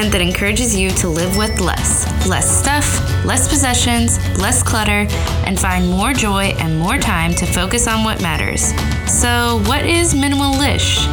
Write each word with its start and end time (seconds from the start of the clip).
Movement 0.00 0.18
that 0.18 0.26
encourages 0.26 0.74
you 0.74 0.88
to 0.92 1.08
live 1.08 1.36
with 1.36 1.60
less. 1.60 2.06
Less 2.26 2.58
stuff, 2.58 2.86
less 3.26 3.46
possessions, 3.50 4.16
less 4.38 4.62
clutter, 4.62 5.06
and 5.44 5.60
find 5.60 5.90
more 5.90 6.14
joy 6.14 6.54
and 6.58 6.78
more 6.78 6.96
time 6.96 7.34
to 7.34 7.44
focus 7.44 7.86
on 7.86 8.02
what 8.02 8.22
matters. 8.22 8.72
So, 9.06 9.62
what 9.66 9.84
is 9.84 10.14
minimalish? 10.14 11.04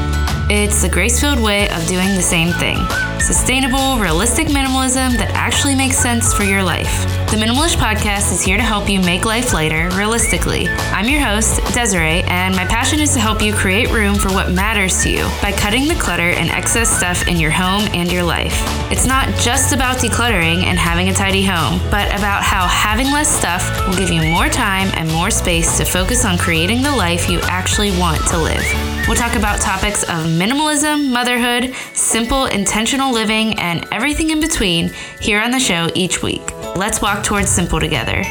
It's 0.49 0.81
the 0.81 0.87
grace 0.87 1.19
filled 1.19 1.41
way 1.41 1.69
of 1.71 1.85
doing 1.87 2.15
the 2.15 2.21
same 2.21 2.53
thing. 2.53 2.77
Sustainable, 3.19 3.99
realistic 3.99 4.47
minimalism 4.47 5.17
that 5.17 5.31
actually 5.33 5.75
makes 5.75 5.97
sense 5.97 6.33
for 6.33 6.43
your 6.43 6.63
life. 6.63 7.16
The 7.27 7.35
Minimalish 7.35 7.75
Podcast 7.75 8.31
is 8.31 8.41
here 8.41 8.55
to 8.55 8.63
help 8.63 8.89
you 8.89 9.01
make 9.01 9.25
life 9.25 9.51
lighter 9.51 9.89
realistically. 9.97 10.69
I'm 10.69 11.09
your 11.09 11.19
host, 11.19 11.57
Desiree, 11.73 12.21
and 12.21 12.55
my 12.55 12.63
passion 12.63 13.01
is 13.01 13.13
to 13.15 13.19
help 13.19 13.41
you 13.41 13.53
create 13.53 13.91
room 13.91 14.15
for 14.15 14.29
what 14.29 14.53
matters 14.53 15.03
to 15.03 15.11
you 15.11 15.27
by 15.41 15.51
cutting 15.51 15.89
the 15.89 15.95
clutter 15.95 16.29
and 16.29 16.49
excess 16.49 16.89
stuff 16.89 17.27
in 17.27 17.35
your 17.35 17.51
home 17.51 17.81
and 17.93 18.09
your 18.09 18.23
life. 18.23 18.55
It's 18.89 19.05
not 19.05 19.27
just 19.41 19.73
about 19.73 19.97
decluttering 19.97 20.63
and 20.63 20.79
having 20.79 21.09
a 21.09 21.13
tidy 21.13 21.43
home, 21.43 21.79
but 21.91 22.07
about 22.17 22.43
how 22.43 22.65
having 22.65 23.07
less 23.07 23.27
stuff 23.27 23.85
will 23.85 23.97
give 23.97 24.09
you 24.09 24.21
more 24.31 24.47
time 24.47 24.89
and 24.93 25.11
more 25.11 25.29
space 25.29 25.77
to 25.79 25.83
focus 25.83 26.23
on 26.23 26.37
creating 26.37 26.81
the 26.81 26.95
life 26.95 27.29
you 27.29 27.41
actually 27.41 27.91
want 27.99 28.25
to 28.29 28.37
live. 28.37 28.63
We'll 29.05 29.17
talk 29.17 29.35
about 29.35 29.59
topics 29.59 30.03
of 30.03 30.25
minimalism, 30.25 31.11
motherhood, 31.11 31.75
simple, 31.93 32.45
intentional 32.45 33.13
living, 33.13 33.59
and 33.59 33.85
everything 33.91 34.29
in 34.29 34.39
between 34.39 34.93
here 35.19 35.41
on 35.41 35.51
the 35.51 35.59
show 35.59 35.89
each 35.93 36.23
week. 36.23 36.56
Let's 36.75 37.01
walk 37.01 37.23
towards 37.23 37.49
simple 37.49 37.79
together. 37.79 38.23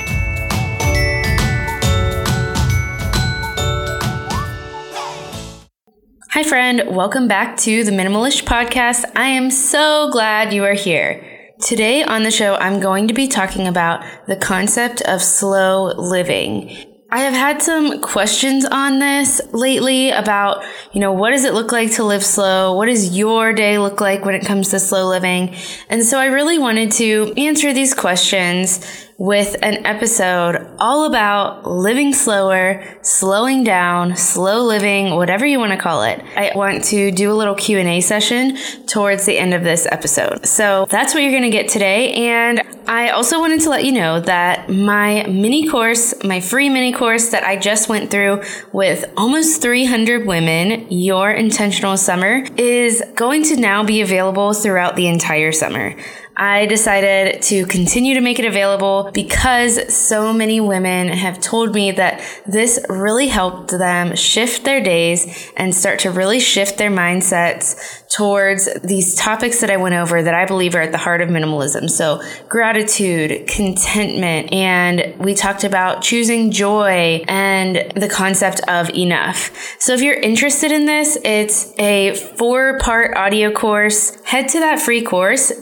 Hi, 6.30 6.42
friend. 6.42 6.82
Welcome 6.88 7.28
back 7.28 7.56
to 7.58 7.82
the 7.82 7.92
Minimalish 7.92 8.44
Podcast. 8.44 9.04
I 9.16 9.28
am 9.28 9.50
so 9.50 10.10
glad 10.10 10.52
you 10.52 10.64
are 10.64 10.74
here. 10.74 11.52
Today 11.60 12.02
on 12.02 12.24
the 12.24 12.30
show, 12.30 12.56
I'm 12.56 12.80
going 12.80 13.08
to 13.08 13.14
be 13.14 13.26
talking 13.26 13.66
about 13.66 14.04
the 14.26 14.36
concept 14.36 15.00
of 15.02 15.22
slow 15.22 15.94
living. 15.96 16.95
I 17.08 17.20
have 17.20 17.34
had 17.34 17.62
some 17.62 18.00
questions 18.00 18.64
on 18.64 18.98
this 18.98 19.40
lately 19.52 20.10
about, 20.10 20.64
you 20.92 21.00
know, 21.00 21.12
what 21.12 21.30
does 21.30 21.44
it 21.44 21.54
look 21.54 21.70
like 21.70 21.92
to 21.92 22.04
live 22.04 22.24
slow? 22.24 22.74
What 22.74 22.86
does 22.86 23.16
your 23.16 23.52
day 23.52 23.78
look 23.78 24.00
like 24.00 24.24
when 24.24 24.34
it 24.34 24.44
comes 24.44 24.70
to 24.70 24.80
slow 24.80 25.08
living? 25.08 25.54
And 25.88 26.02
so 26.02 26.18
I 26.18 26.26
really 26.26 26.58
wanted 26.58 26.90
to 26.92 27.32
answer 27.36 27.72
these 27.72 27.94
questions 27.94 29.05
with 29.18 29.56
an 29.62 29.86
episode 29.86 30.66
all 30.78 31.06
about 31.06 31.66
living 31.66 32.12
slower, 32.12 32.84
slowing 33.02 33.64
down, 33.64 34.14
slow 34.16 34.62
living, 34.62 35.14
whatever 35.14 35.46
you 35.46 35.58
want 35.58 35.72
to 35.72 35.78
call 35.78 36.02
it. 36.02 36.22
I 36.36 36.52
want 36.54 36.84
to 36.86 37.10
do 37.10 37.32
a 37.32 37.34
little 37.34 37.54
Q&A 37.54 38.00
session 38.00 38.58
towards 38.86 39.24
the 39.24 39.38
end 39.38 39.54
of 39.54 39.64
this 39.64 39.86
episode. 39.90 40.46
So 40.46 40.86
that's 40.90 41.14
what 41.14 41.22
you're 41.22 41.32
going 41.32 41.44
to 41.44 41.50
get 41.50 41.68
today 41.68 42.12
and 42.28 42.62
I 42.88 43.10
also 43.10 43.40
wanted 43.40 43.62
to 43.62 43.70
let 43.70 43.84
you 43.84 43.90
know 43.90 44.20
that 44.20 44.70
my 44.70 45.24
mini 45.24 45.68
course, 45.68 46.14
my 46.22 46.40
free 46.40 46.68
mini 46.68 46.92
course 46.92 47.30
that 47.30 47.42
I 47.42 47.56
just 47.56 47.88
went 47.88 48.12
through 48.12 48.42
with 48.72 49.04
almost 49.16 49.60
300 49.60 50.24
women, 50.24 50.86
Your 50.88 51.32
Intentional 51.32 51.96
Summer, 51.96 52.44
is 52.56 53.02
going 53.16 53.42
to 53.44 53.56
now 53.56 53.82
be 53.82 54.02
available 54.02 54.52
throughout 54.52 54.94
the 54.94 55.08
entire 55.08 55.50
summer. 55.50 55.96
I 56.36 56.66
decided 56.66 57.40
to 57.42 57.64
continue 57.66 58.14
to 58.14 58.20
make 58.20 58.38
it 58.38 58.44
available 58.44 59.10
because 59.14 59.94
so 59.94 60.32
many 60.32 60.60
women 60.60 61.08
have 61.08 61.40
told 61.40 61.74
me 61.74 61.92
that 61.92 62.22
this 62.46 62.84
really 62.88 63.28
helped 63.28 63.70
them 63.70 64.14
shift 64.16 64.64
their 64.64 64.82
days 64.82 65.50
and 65.56 65.74
start 65.74 66.00
to 66.00 66.10
really 66.10 66.40
shift 66.40 66.76
their 66.76 66.90
mindsets 66.90 68.04
towards 68.08 68.68
these 68.82 69.14
topics 69.14 69.60
that 69.60 69.70
I 69.70 69.76
went 69.76 69.94
over 69.94 70.22
that 70.22 70.34
I 70.34 70.46
believe 70.46 70.74
are 70.74 70.80
at 70.80 70.92
the 70.92 70.98
heart 70.98 71.20
of 71.20 71.28
minimalism. 71.28 71.90
So, 71.90 72.22
gratitude, 72.48 73.46
contentment, 73.46 74.52
and 74.52 75.14
we 75.18 75.34
talked 75.34 75.64
about 75.64 76.02
choosing 76.02 76.50
joy 76.50 77.24
and 77.28 77.92
the 77.94 78.08
concept 78.08 78.60
of 78.68 78.90
enough. 78.90 79.76
So, 79.78 79.92
if 79.92 80.02
you're 80.02 80.14
interested 80.14 80.72
in 80.72 80.86
this, 80.86 81.18
it's 81.24 81.72
a 81.78 82.14
four 82.14 82.78
part 82.78 83.16
audio 83.16 83.50
course. 83.50 84.16
Head 84.24 84.48
to 84.50 84.60
that 84.60 84.80
free 84.80 85.02
course, 85.02 85.52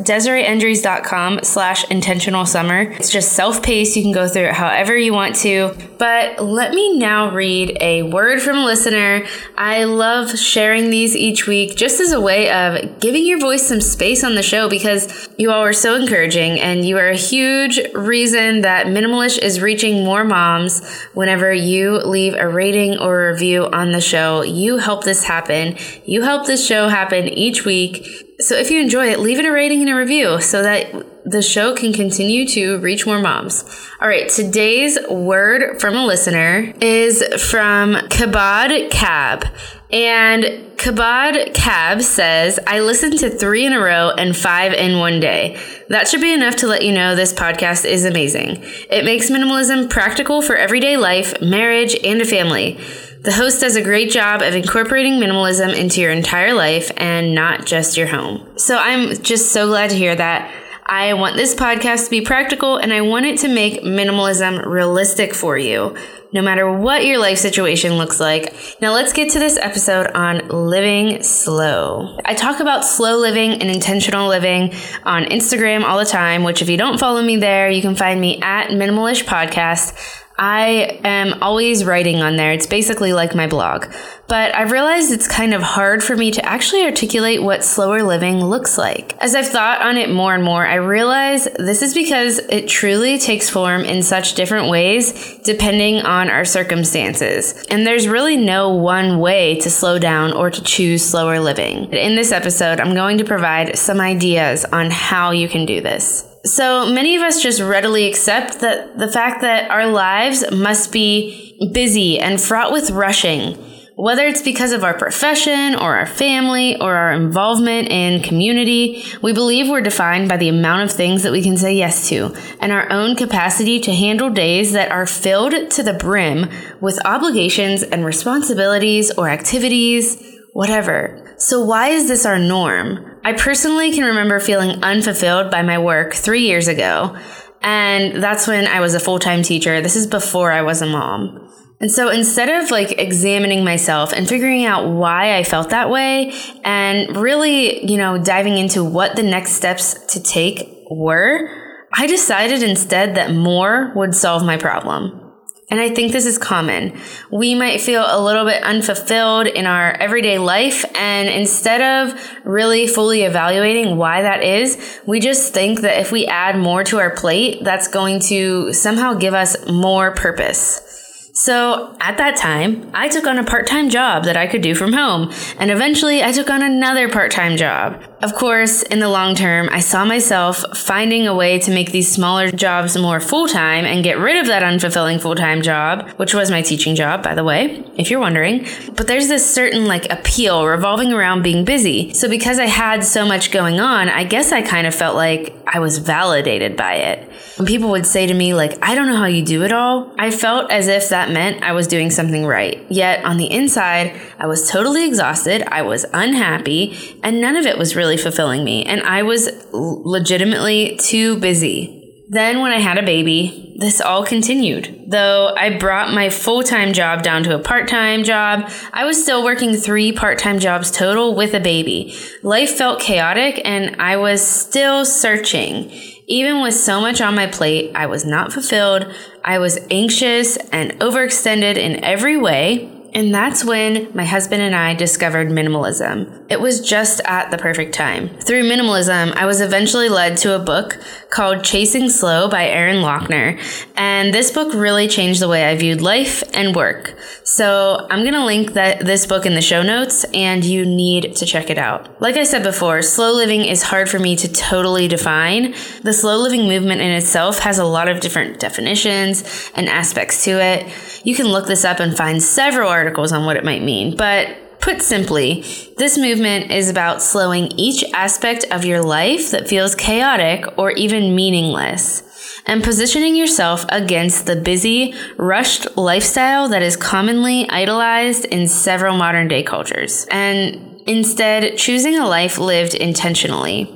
DesireeEndres.com 0.64 1.40
slash 1.42 1.88
intentional 1.90 2.44
summer. 2.44 2.82
It's 2.82 3.10
just 3.10 3.32
self 3.32 3.62
paced. 3.62 3.96
You 3.96 4.02
can 4.02 4.12
go 4.12 4.28
through 4.28 4.48
it 4.48 4.54
however 4.54 4.96
you 4.96 5.12
want 5.12 5.36
to. 5.36 5.74
But 5.98 6.42
let 6.44 6.74
me 6.74 6.98
now 6.98 7.32
read 7.32 7.78
a 7.80 8.02
word 8.02 8.42
from 8.42 8.58
a 8.58 8.64
listener. 8.64 9.24
I 9.56 9.84
love 9.84 10.38
sharing 10.38 10.90
these 10.90 11.16
each 11.16 11.46
week 11.46 11.76
just 11.76 12.00
as 12.00 12.12
a 12.12 12.20
way 12.20 12.34
way 12.34 12.50
of 12.50 12.98
giving 13.00 13.24
your 13.24 13.38
voice 13.38 13.66
some 13.66 13.80
space 13.80 14.24
on 14.24 14.34
the 14.34 14.42
show 14.42 14.68
because 14.68 15.28
you 15.38 15.50
all 15.50 15.62
are 15.62 15.72
so 15.72 15.94
encouraging 15.94 16.60
and 16.60 16.84
you 16.84 16.96
are 16.98 17.08
a 17.08 17.16
huge 17.16 17.78
reason 17.94 18.62
that 18.62 18.86
Minimalish 18.86 19.38
is 19.38 19.60
reaching 19.60 20.04
more 20.04 20.24
moms 20.24 20.84
whenever 21.14 21.52
you 21.52 21.98
leave 21.98 22.34
a 22.34 22.48
rating 22.48 22.98
or 22.98 23.30
review 23.30 23.66
on 23.66 23.92
the 23.92 24.00
show. 24.00 24.42
You 24.42 24.78
help 24.78 25.04
this 25.04 25.24
happen. 25.24 25.76
You 26.04 26.22
help 26.22 26.46
this 26.46 26.66
show 26.66 26.88
happen 26.88 27.28
each 27.28 27.64
week. 27.64 28.33
So 28.40 28.56
if 28.56 28.70
you 28.70 28.80
enjoy 28.80 29.10
it, 29.12 29.20
leave 29.20 29.38
it 29.38 29.44
a 29.44 29.52
rating 29.52 29.80
and 29.80 29.90
a 29.90 29.94
review 29.94 30.40
so 30.40 30.62
that 30.62 30.92
the 31.24 31.40
show 31.40 31.74
can 31.74 31.92
continue 31.92 32.46
to 32.48 32.78
reach 32.78 33.06
more 33.06 33.20
moms. 33.20 33.64
All 34.00 34.08
right, 34.08 34.28
today's 34.28 34.98
word 35.08 35.80
from 35.80 35.94
a 35.94 36.04
listener 36.04 36.72
is 36.80 37.22
from 37.50 37.94
Kabad 37.94 38.90
Cab. 38.90 39.46
And 39.90 40.44
Kabad 40.76 41.54
Cab 41.54 42.02
says, 42.02 42.58
I 42.66 42.80
listened 42.80 43.18
to 43.20 43.30
three 43.30 43.64
in 43.64 43.72
a 43.72 43.78
row 43.78 44.10
and 44.10 44.36
five 44.36 44.72
in 44.72 44.98
one 44.98 45.20
day. 45.20 45.58
That 45.88 46.08
should 46.08 46.20
be 46.20 46.34
enough 46.34 46.56
to 46.56 46.66
let 46.66 46.84
you 46.84 46.92
know 46.92 47.14
this 47.14 47.32
podcast 47.32 47.84
is 47.84 48.04
amazing. 48.04 48.58
It 48.90 49.04
makes 49.04 49.30
minimalism 49.30 49.88
practical 49.88 50.42
for 50.42 50.56
everyday 50.56 50.96
life, 50.96 51.40
marriage, 51.40 51.96
and 52.02 52.20
a 52.20 52.24
family. 52.24 52.78
The 53.24 53.32
host 53.32 53.62
does 53.62 53.74
a 53.74 53.82
great 53.82 54.10
job 54.10 54.42
of 54.42 54.54
incorporating 54.54 55.14
minimalism 55.14 55.74
into 55.74 56.02
your 56.02 56.10
entire 56.10 56.52
life 56.52 56.90
and 56.98 57.34
not 57.34 57.64
just 57.64 57.96
your 57.96 58.06
home. 58.06 58.46
So 58.58 58.76
I'm 58.76 59.16
just 59.22 59.50
so 59.50 59.66
glad 59.66 59.88
to 59.90 59.96
hear 59.96 60.14
that. 60.14 60.52
I 60.84 61.14
want 61.14 61.34
this 61.34 61.54
podcast 61.54 62.04
to 62.04 62.10
be 62.10 62.20
practical 62.20 62.76
and 62.76 62.92
I 62.92 63.00
want 63.00 63.24
it 63.24 63.38
to 63.38 63.48
make 63.48 63.82
minimalism 63.82 64.66
realistic 64.66 65.32
for 65.32 65.56
you, 65.56 65.96
no 66.32 66.42
matter 66.42 66.70
what 66.70 67.06
your 67.06 67.16
life 67.16 67.38
situation 67.38 67.94
looks 67.96 68.20
like. 68.20 68.54
Now, 68.82 68.92
let's 68.92 69.14
get 69.14 69.30
to 69.30 69.38
this 69.38 69.56
episode 69.56 70.08
on 70.08 70.46
living 70.48 71.22
slow. 71.22 72.18
I 72.26 72.34
talk 72.34 72.60
about 72.60 72.84
slow 72.84 73.16
living 73.16 73.52
and 73.52 73.70
intentional 73.70 74.28
living 74.28 74.74
on 75.04 75.24
Instagram 75.24 75.82
all 75.84 75.98
the 75.98 76.04
time, 76.04 76.44
which, 76.44 76.60
if 76.60 76.68
you 76.68 76.76
don't 76.76 77.00
follow 77.00 77.22
me 77.22 77.38
there, 77.38 77.70
you 77.70 77.80
can 77.80 77.96
find 77.96 78.20
me 78.20 78.42
at 78.42 78.68
Minimalish 78.68 79.24
Podcast. 79.24 80.23
I 80.36 81.00
am 81.04 81.40
always 81.42 81.84
writing 81.84 82.20
on 82.20 82.36
there. 82.36 82.52
It's 82.52 82.66
basically 82.66 83.12
like 83.12 83.34
my 83.34 83.46
blog. 83.46 83.86
But 84.26 84.54
I've 84.54 84.72
realized 84.72 85.12
it's 85.12 85.28
kind 85.28 85.54
of 85.54 85.62
hard 85.62 86.02
for 86.02 86.16
me 86.16 86.30
to 86.32 86.44
actually 86.44 86.82
articulate 86.84 87.42
what 87.42 87.62
slower 87.62 88.02
living 88.02 88.42
looks 88.42 88.76
like. 88.76 89.16
As 89.22 89.34
I've 89.34 89.46
thought 89.46 89.82
on 89.82 89.96
it 89.96 90.10
more 90.10 90.34
and 90.34 90.42
more, 90.42 90.66
I 90.66 90.76
realize 90.76 91.44
this 91.44 91.82
is 91.82 91.94
because 91.94 92.38
it 92.38 92.68
truly 92.68 93.18
takes 93.18 93.48
form 93.48 93.82
in 93.82 94.02
such 94.02 94.34
different 94.34 94.70
ways 94.70 95.38
depending 95.44 96.00
on 96.00 96.30
our 96.30 96.44
circumstances. 96.44 97.64
And 97.70 97.86
there's 97.86 98.08
really 98.08 98.36
no 98.36 98.70
one 98.70 99.20
way 99.20 99.60
to 99.60 99.70
slow 99.70 99.98
down 99.98 100.32
or 100.32 100.50
to 100.50 100.62
choose 100.62 101.04
slower 101.04 101.38
living. 101.38 101.92
In 101.92 102.16
this 102.16 102.32
episode, 102.32 102.80
I'm 102.80 102.94
going 102.94 103.18
to 103.18 103.24
provide 103.24 103.78
some 103.78 104.00
ideas 104.00 104.64
on 104.64 104.90
how 104.90 105.30
you 105.30 105.48
can 105.48 105.64
do 105.64 105.80
this. 105.80 106.33
So 106.44 106.84
many 106.92 107.16
of 107.16 107.22
us 107.22 107.42
just 107.42 107.62
readily 107.62 108.06
accept 108.06 108.60
that 108.60 108.98
the 108.98 109.10
fact 109.10 109.40
that 109.40 109.70
our 109.70 109.86
lives 109.86 110.44
must 110.52 110.92
be 110.92 111.58
busy 111.72 112.20
and 112.20 112.38
fraught 112.38 112.70
with 112.70 112.90
rushing, 112.90 113.54
whether 113.96 114.26
it's 114.26 114.42
because 114.42 114.72
of 114.72 114.84
our 114.84 114.92
profession 114.92 115.74
or 115.74 115.96
our 115.96 116.04
family 116.04 116.78
or 116.82 116.96
our 116.96 117.12
involvement 117.12 117.88
in 117.88 118.22
community, 118.22 119.02
we 119.22 119.32
believe 119.32 119.70
we're 119.70 119.80
defined 119.80 120.28
by 120.28 120.36
the 120.36 120.50
amount 120.50 120.82
of 120.82 120.94
things 120.94 121.22
that 121.22 121.32
we 121.32 121.42
can 121.42 121.56
say 121.56 121.72
yes 121.72 122.10
to 122.10 122.36
and 122.60 122.72
our 122.72 122.92
own 122.92 123.16
capacity 123.16 123.80
to 123.80 123.94
handle 123.94 124.28
days 124.28 124.72
that 124.72 124.90
are 124.90 125.06
filled 125.06 125.70
to 125.70 125.82
the 125.82 125.94
brim 125.94 126.50
with 126.78 127.04
obligations 127.06 127.82
and 127.82 128.04
responsibilities 128.04 129.10
or 129.12 129.30
activities, 129.30 130.22
whatever. 130.52 131.34
So, 131.38 131.64
why 131.64 131.88
is 131.88 132.06
this 132.08 132.26
our 132.26 132.38
norm? 132.38 133.13
I 133.24 133.32
personally 133.32 133.92
can 133.92 134.04
remember 134.04 134.38
feeling 134.38 134.82
unfulfilled 134.84 135.50
by 135.50 135.62
my 135.62 135.78
work 135.78 136.12
three 136.12 136.42
years 136.42 136.68
ago. 136.68 137.16
And 137.62 138.22
that's 138.22 138.46
when 138.46 138.66
I 138.66 138.80
was 138.80 138.94
a 138.94 139.00
full 139.00 139.18
time 139.18 139.42
teacher. 139.42 139.80
This 139.80 139.96
is 139.96 140.06
before 140.06 140.52
I 140.52 140.60
was 140.60 140.82
a 140.82 140.86
mom. 140.86 141.40
And 141.80 141.90
so 141.90 142.10
instead 142.10 142.48
of 142.50 142.70
like 142.70 142.92
examining 142.98 143.64
myself 143.64 144.12
and 144.12 144.28
figuring 144.28 144.64
out 144.64 144.90
why 144.90 145.36
I 145.36 145.42
felt 145.42 145.70
that 145.70 145.90
way 145.90 146.32
and 146.64 147.16
really, 147.16 147.84
you 147.90 147.96
know, 147.96 148.22
diving 148.22 148.58
into 148.58 148.84
what 148.84 149.16
the 149.16 149.22
next 149.22 149.52
steps 149.52 149.94
to 150.12 150.22
take 150.22 150.68
were, 150.90 151.48
I 151.92 152.06
decided 152.06 152.62
instead 152.62 153.14
that 153.16 153.32
more 153.32 153.92
would 153.96 154.14
solve 154.14 154.44
my 154.44 154.56
problem. 154.56 155.23
And 155.70 155.80
I 155.80 155.88
think 155.88 156.12
this 156.12 156.26
is 156.26 156.36
common. 156.36 156.98
We 157.30 157.54
might 157.54 157.80
feel 157.80 158.04
a 158.06 158.22
little 158.22 158.44
bit 158.44 158.62
unfulfilled 158.62 159.46
in 159.46 159.66
our 159.66 159.92
everyday 159.92 160.38
life, 160.38 160.84
and 160.94 161.28
instead 161.28 161.80
of 161.80 162.20
really 162.44 162.86
fully 162.86 163.22
evaluating 163.22 163.96
why 163.96 164.22
that 164.22 164.42
is, 164.42 165.00
we 165.06 165.20
just 165.20 165.54
think 165.54 165.80
that 165.80 165.98
if 166.00 166.12
we 166.12 166.26
add 166.26 166.58
more 166.58 166.84
to 166.84 166.98
our 166.98 167.10
plate, 167.10 167.64
that's 167.64 167.88
going 167.88 168.20
to 168.20 168.72
somehow 168.74 169.14
give 169.14 169.32
us 169.32 169.56
more 169.66 170.10
purpose. 170.10 170.93
So 171.36 171.96
at 171.98 172.16
that 172.18 172.36
time, 172.36 172.88
I 172.94 173.08
took 173.08 173.26
on 173.26 173.38
a 173.38 173.44
part 173.44 173.66
time 173.66 173.90
job 173.90 174.22
that 174.24 174.36
I 174.36 174.46
could 174.46 174.62
do 174.62 174.72
from 174.72 174.92
home, 174.92 175.32
and 175.58 175.68
eventually 175.68 176.22
I 176.22 176.30
took 176.30 176.48
on 176.48 176.62
another 176.62 177.08
part 177.08 177.32
time 177.32 177.56
job. 177.56 178.00
Of 178.22 178.36
course, 178.36 178.82
in 178.84 179.00
the 179.00 179.08
long 179.08 179.34
term, 179.34 179.68
I 179.72 179.80
saw 179.80 180.04
myself 180.04 180.64
finding 180.76 181.26
a 181.26 181.34
way 181.34 181.58
to 181.58 181.72
make 181.72 181.90
these 181.90 182.10
smaller 182.10 182.52
jobs 182.52 182.96
more 182.96 183.18
full 183.18 183.48
time 183.48 183.84
and 183.84 184.04
get 184.04 184.16
rid 184.16 184.36
of 184.36 184.46
that 184.46 184.62
unfulfilling 184.62 185.20
full 185.20 185.34
time 185.34 185.60
job, 185.60 186.08
which 186.18 186.34
was 186.34 186.52
my 186.52 186.62
teaching 186.62 186.94
job, 186.94 187.24
by 187.24 187.34
the 187.34 187.42
way, 187.42 187.84
if 187.98 188.10
you're 188.10 188.20
wondering. 188.20 188.64
But 188.94 189.08
there's 189.08 189.26
this 189.26 189.52
certain 189.52 189.86
like 189.86 190.10
appeal 190.12 190.64
revolving 190.64 191.12
around 191.12 191.42
being 191.42 191.64
busy. 191.64 192.14
So 192.14 192.28
because 192.28 192.60
I 192.60 192.66
had 192.66 193.02
so 193.02 193.26
much 193.26 193.50
going 193.50 193.80
on, 193.80 194.08
I 194.08 194.22
guess 194.22 194.52
I 194.52 194.62
kind 194.62 194.86
of 194.86 194.94
felt 194.94 195.16
like 195.16 195.52
I 195.66 195.80
was 195.80 195.98
validated 195.98 196.76
by 196.76 196.94
it. 196.94 197.28
When 197.56 197.66
people 197.66 197.90
would 197.90 198.06
say 198.06 198.26
to 198.26 198.34
me, 198.34 198.54
like, 198.54 198.78
I 198.82 198.94
don't 198.94 199.06
know 199.06 199.16
how 199.16 199.26
you 199.26 199.44
do 199.44 199.62
it 199.62 199.72
all, 199.72 200.12
I 200.18 200.30
felt 200.30 200.72
as 200.72 200.88
if 200.88 201.10
that 201.10 201.23
meant 201.30 201.62
I 201.62 201.72
was 201.72 201.86
doing 201.86 202.10
something 202.10 202.46
right. 202.46 202.84
Yet 202.90 203.24
on 203.24 203.36
the 203.36 203.50
inside, 203.50 204.20
I 204.38 204.46
was 204.46 204.70
totally 204.70 205.06
exhausted, 205.06 205.62
I 205.68 205.82
was 205.82 206.06
unhappy, 206.12 207.18
and 207.22 207.40
none 207.40 207.56
of 207.56 207.66
it 207.66 207.78
was 207.78 207.96
really 207.96 208.16
fulfilling 208.16 208.64
me. 208.64 208.84
And 208.84 209.02
I 209.02 209.22
was 209.22 209.48
legitimately 209.72 210.96
too 210.96 211.38
busy. 211.38 212.00
Then, 212.28 212.60
when 212.60 212.72
I 212.72 212.78
had 212.78 212.96
a 212.96 213.02
baby, 213.02 213.76
this 213.78 214.00
all 214.00 214.24
continued. 214.24 215.04
Though 215.08 215.54
I 215.56 215.76
brought 215.76 216.14
my 216.14 216.30
full 216.30 216.62
time 216.62 216.92
job 216.92 217.22
down 217.22 217.42
to 217.44 217.54
a 217.54 217.58
part 217.58 217.86
time 217.86 218.24
job, 218.24 218.70
I 218.92 219.04
was 219.04 219.22
still 219.22 219.44
working 219.44 219.74
three 219.74 220.10
part 220.10 220.38
time 220.38 220.58
jobs 220.58 220.90
total 220.90 221.34
with 221.34 221.54
a 221.54 221.60
baby. 221.60 222.16
Life 222.42 222.70
felt 222.70 223.00
chaotic, 223.00 223.60
and 223.64 223.96
I 224.00 224.16
was 224.16 224.46
still 224.46 225.04
searching. 225.04 225.90
Even 226.26 226.62
with 226.62 226.74
so 226.74 227.00
much 227.00 227.20
on 227.20 227.34
my 227.34 227.46
plate, 227.46 227.92
I 227.94 228.06
was 228.06 228.24
not 228.24 228.52
fulfilled. 228.52 229.12
I 229.44 229.58
was 229.58 229.78
anxious 229.90 230.56
and 230.72 230.92
overextended 231.00 231.76
in 231.76 232.02
every 232.02 232.36
way. 232.36 232.93
And 233.14 233.32
that's 233.32 233.64
when 233.64 234.10
my 234.12 234.24
husband 234.24 234.60
and 234.60 234.74
I 234.74 234.94
discovered 234.94 235.48
minimalism. 235.48 236.44
It 236.50 236.60
was 236.60 236.80
just 236.80 237.20
at 237.24 237.52
the 237.52 237.58
perfect 237.58 237.94
time. 237.94 238.28
Through 238.40 238.64
minimalism, 238.64 239.32
I 239.34 239.46
was 239.46 239.60
eventually 239.60 240.08
led 240.08 240.36
to 240.38 240.56
a 240.56 240.58
book 240.58 240.98
called 241.30 241.62
Chasing 241.62 242.08
Slow 242.08 242.48
by 242.48 242.66
Erin 242.66 243.02
Loechner. 243.02 243.60
And 243.96 244.34
this 244.34 244.50
book 244.50 244.74
really 244.74 245.06
changed 245.06 245.40
the 245.40 245.48
way 245.48 245.64
I 245.64 245.76
viewed 245.76 246.00
life 246.00 246.42
and 246.54 246.74
work. 246.74 247.14
So 247.44 248.06
I'm 248.10 248.22
going 248.22 248.34
to 248.34 248.44
link 248.44 248.72
that 248.72 249.04
this 249.04 249.26
book 249.26 249.46
in 249.46 249.54
the 249.54 249.62
show 249.62 249.82
notes 249.82 250.24
and 250.34 250.64
you 250.64 250.84
need 250.84 251.36
to 251.36 251.46
check 251.46 251.70
it 251.70 251.78
out. 251.78 252.20
Like 252.20 252.36
I 252.36 252.44
said 252.44 252.64
before, 252.64 253.00
slow 253.02 253.32
living 253.32 253.64
is 253.64 253.84
hard 253.84 254.08
for 254.08 254.18
me 254.18 254.34
to 254.36 254.52
totally 254.52 255.06
define. 255.06 255.74
The 256.02 256.12
slow 256.12 256.38
living 256.38 256.66
movement 256.66 257.00
in 257.00 257.12
itself 257.12 257.60
has 257.60 257.78
a 257.78 257.84
lot 257.84 258.08
of 258.08 258.20
different 258.20 258.58
definitions 258.58 259.70
and 259.76 259.88
aspects 259.88 260.44
to 260.44 260.50
it. 260.52 261.13
You 261.24 261.34
can 261.34 261.46
look 261.46 261.66
this 261.66 261.84
up 261.84 262.00
and 262.00 262.16
find 262.16 262.42
several 262.42 262.88
articles 262.88 263.32
on 263.32 263.44
what 263.44 263.56
it 263.56 263.64
might 263.64 263.82
mean, 263.82 264.16
but 264.16 264.56
Put 264.84 265.00
simply, 265.00 265.62
this 265.96 266.18
movement 266.18 266.70
is 266.70 266.90
about 266.90 267.22
slowing 267.22 267.72
each 267.78 268.04
aspect 268.12 268.66
of 268.70 268.84
your 268.84 269.00
life 269.00 269.50
that 269.50 269.66
feels 269.66 269.94
chaotic 269.94 270.66
or 270.76 270.90
even 270.90 271.34
meaningless 271.34 272.22
and 272.66 272.84
positioning 272.84 273.34
yourself 273.34 273.86
against 273.88 274.44
the 274.44 274.56
busy, 274.56 275.14
rushed 275.38 275.96
lifestyle 275.96 276.68
that 276.68 276.82
is 276.82 276.98
commonly 276.98 277.66
idolized 277.70 278.44
in 278.44 278.68
several 278.68 279.16
modern 279.16 279.48
day 279.48 279.62
cultures, 279.62 280.26
and 280.30 281.00
instead 281.06 281.78
choosing 281.78 282.18
a 282.18 282.26
life 282.26 282.58
lived 282.58 282.94
intentionally. 282.94 283.90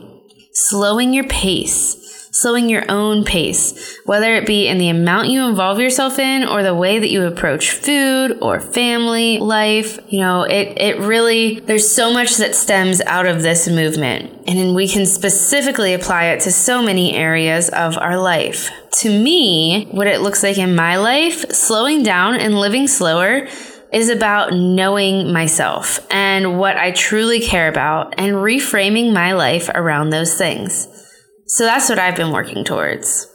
Slowing 0.55 1.13
your 1.13 1.29
pace, 1.29 2.08
slowing 2.31 2.69
your 2.69 2.85
own 2.89 3.25
pace, 3.25 3.99
whether 4.05 4.35
it 4.35 4.47
be 4.47 4.69
in 4.69 4.79
the 4.79 4.89
amount 4.89 5.29
you 5.29 5.43
involve 5.47 5.81
yourself 5.81 6.19
in 6.19 6.47
or 6.47 6.63
the 6.63 6.75
way 6.75 6.99
that 6.99 7.11
you 7.11 7.25
approach 7.25 7.73
food 7.73 8.39
or 8.41 8.61
family 8.61 9.39
life. 9.39 9.99
You 10.09 10.21
know, 10.21 10.43
it, 10.43 10.79
it 10.79 10.99
really, 11.01 11.61
there's 11.61 11.91
so 11.91 12.13
much 12.13 12.37
that 12.37 12.55
stems 12.55 13.01
out 13.03 13.27
of 13.27 13.43
this 13.43 13.69
movement. 13.69 14.33
And 14.47 14.75
we 14.75 14.89
can 14.89 15.05
specifically 15.05 15.95
apply 15.95 16.27
it 16.27 16.41
to 16.41 16.53
so 16.53 16.83
many 16.83 17.15
areas 17.15 17.69
of 17.69 17.99
our 17.99 18.19
life. 18.19 18.71
To 19.01 19.11
me, 19.11 19.87
what 19.91 20.07
it 20.07 20.21
looks 20.21 20.43
like 20.43 20.59
in 20.59 20.75
my 20.75 20.97
life, 20.97 21.51
slowing 21.51 22.03
down 22.03 22.37
and 22.37 22.59
living 22.59 22.89
slower 22.89 23.47
is 23.93 24.09
about 24.11 24.53
knowing 24.53 25.33
myself 25.33 26.07
and 26.11 26.59
what 26.59 26.77
I 26.77 26.91
truly 26.91 27.41
care 27.41 27.69
about 27.69 28.15
and 28.19 28.35
reframing 28.35 29.13
my 29.13 29.33
life 29.33 29.71
around 29.75 30.11
those 30.11 30.35
things. 30.37 31.08
So 31.49 31.65
that's 31.65 31.89
what 31.89 31.99
I've 31.99 32.17
been 32.17 32.33
working 32.33 32.63
towards. 32.63 33.27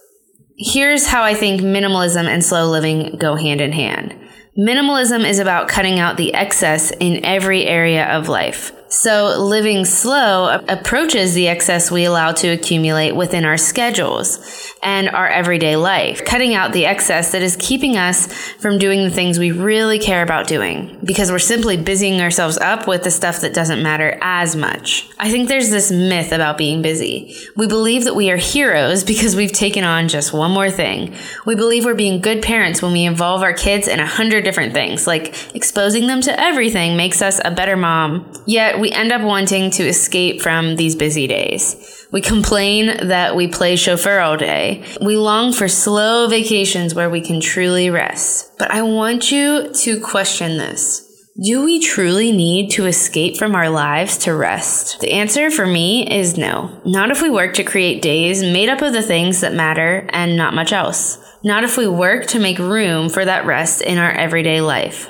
Here's 0.55 1.07
how 1.07 1.23
I 1.23 1.33
think 1.33 1.61
minimalism 1.61 2.25
and 2.25 2.45
slow 2.45 2.69
living 2.69 3.17
go 3.17 3.35
hand 3.35 3.59
in 3.59 3.71
hand. 3.71 4.15
Minimalism 4.57 5.27
is 5.27 5.39
about 5.39 5.67
cutting 5.67 5.97
out 5.97 6.15
the 6.15 6.35
excess 6.35 6.91
in 6.99 7.25
every 7.25 7.65
area 7.65 8.05
of 8.05 8.29
life. 8.29 8.71
So, 8.93 9.39
living 9.39 9.85
slow 9.85 10.59
approaches 10.69 11.33
the 11.33 11.47
excess 11.47 11.89
we 11.89 12.05
allow 12.05 12.31
to 12.33 12.49
accumulate 12.49 13.13
within 13.13 13.43
our 13.43 13.57
schedules 13.57 14.71
and 14.83 15.09
our 15.09 15.27
everyday 15.27 15.75
life, 15.77 16.23
cutting 16.23 16.53
out 16.53 16.73
the 16.73 16.85
excess 16.85 17.31
that 17.31 17.41
is 17.41 17.57
keeping 17.59 17.97
us 17.97 18.31
from 18.59 18.77
doing 18.77 19.03
the 19.03 19.09
things 19.09 19.39
we 19.39 19.51
really 19.51 19.97
care 19.97 20.21
about 20.21 20.45
doing 20.45 20.99
because 21.03 21.31
we're 21.31 21.39
simply 21.39 21.75
busying 21.75 22.21
ourselves 22.21 22.57
up 22.59 22.87
with 22.87 23.03
the 23.03 23.09
stuff 23.09 23.41
that 23.41 23.53
doesn't 23.53 23.81
matter 23.81 24.15
as 24.21 24.55
much. 24.55 25.09
I 25.17 25.31
think 25.31 25.47
there's 25.47 25.71
this 25.71 25.91
myth 25.91 26.31
about 26.31 26.59
being 26.59 26.83
busy. 26.83 27.35
We 27.55 27.65
believe 27.65 28.03
that 28.03 28.15
we 28.15 28.29
are 28.29 28.37
heroes 28.37 29.03
because 29.03 29.35
we've 29.35 29.51
taken 29.51 29.83
on 29.83 30.07
just 30.07 30.33
one 30.33 30.51
more 30.51 30.69
thing. 30.69 31.15
We 31.47 31.55
believe 31.55 31.83
we're 31.83 31.95
being 31.95 32.21
good 32.21 32.43
parents 32.43 32.83
when 32.83 32.91
we 32.91 33.05
involve 33.05 33.41
our 33.41 33.53
kids 33.53 33.87
in 33.87 33.99
a 33.99 34.05
hundred 34.05 34.43
different 34.43 34.73
things, 34.73 35.07
like 35.07 35.55
exposing 35.55 36.05
them 36.05 36.21
to 36.21 36.39
everything 36.39 36.95
makes 36.95 37.23
us 37.23 37.41
a 37.43 37.49
better 37.49 37.75
mom. 37.75 38.31
Yet 38.45 38.82
we 38.83 38.91
end 38.91 39.13
up 39.13 39.21
wanting 39.21 39.71
to 39.71 39.87
escape 39.87 40.41
from 40.41 40.75
these 40.75 40.93
busy 40.93 41.25
days. 41.25 42.05
We 42.11 42.19
complain 42.19 43.07
that 43.07 43.33
we 43.33 43.47
play 43.47 43.77
chauffeur 43.77 44.19
all 44.19 44.35
day. 44.35 44.83
We 44.99 45.15
long 45.15 45.53
for 45.53 45.69
slow 45.69 46.27
vacations 46.27 46.93
where 46.93 47.09
we 47.09 47.21
can 47.21 47.39
truly 47.39 47.89
rest. 47.89 48.51
But 48.59 48.71
I 48.71 48.81
want 48.81 49.31
you 49.31 49.71
to 49.73 50.01
question 50.01 50.57
this. 50.57 51.09
Do 51.41 51.63
we 51.63 51.79
truly 51.79 52.33
need 52.33 52.71
to 52.71 52.85
escape 52.85 53.37
from 53.37 53.55
our 53.55 53.69
lives 53.69 54.17
to 54.19 54.35
rest? 54.35 54.99
The 54.99 55.13
answer 55.13 55.49
for 55.49 55.65
me 55.65 56.05
is 56.13 56.37
no. 56.37 56.81
Not 56.85 57.09
if 57.09 57.21
we 57.21 57.29
work 57.29 57.53
to 57.53 57.63
create 57.63 58.01
days 58.01 58.43
made 58.43 58.67
up 58.67 58.81
of 58.81 58.91
the 58.91 59.01
things 59.01 59.39
that 59.39 59.53
matter 59.53 60.09
and 60.09 60.35
not 60.35 60.53
much 60.53 60.73
else. 60.73 61.17
Not 61.41 61.63
if 61.63 61.77
we 61.77 61.87
work 61.87 62.27
to 62.27 62.39
make 62.39 62.59
room 62.59 63.07
for 63.07 63.23
that 63.23 63.45
rest 63.45 63.81
in 63.81 63.97
our 63.97 64.11
everyday 64.11 64.59
life. 64.59 65.07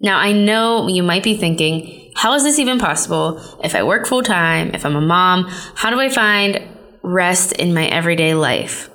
Now, 0.00 0.18
I 0.18 0.32
know 0.32 0.86
you 0.86 1.02
might 1.02 1.24
be 1.24 1.36
thinking, 1.36 2.03
how 2.14 2.34
is 2.34 2.42
this 2.42 2.58
even 2.58 2.78
possible? 2.78 3.40
If 3.62 3.74
I 3.74 3.82
work 3.82 4.06
full 4.06 4.22
time, 4.22 4.70
if 4.74 4.86
I'm 4.86 4.96
a 4.96 5.00
mom, 5.00 5.46
how 5.74 5.90
do 5.90 6.00
I 6.00 6.08
find 6.08 6.66
rest 7.02 7.52
in 7.52 7.74
my 7.74 7.86
everyday 7.86 8.34
life? 8.34 8.90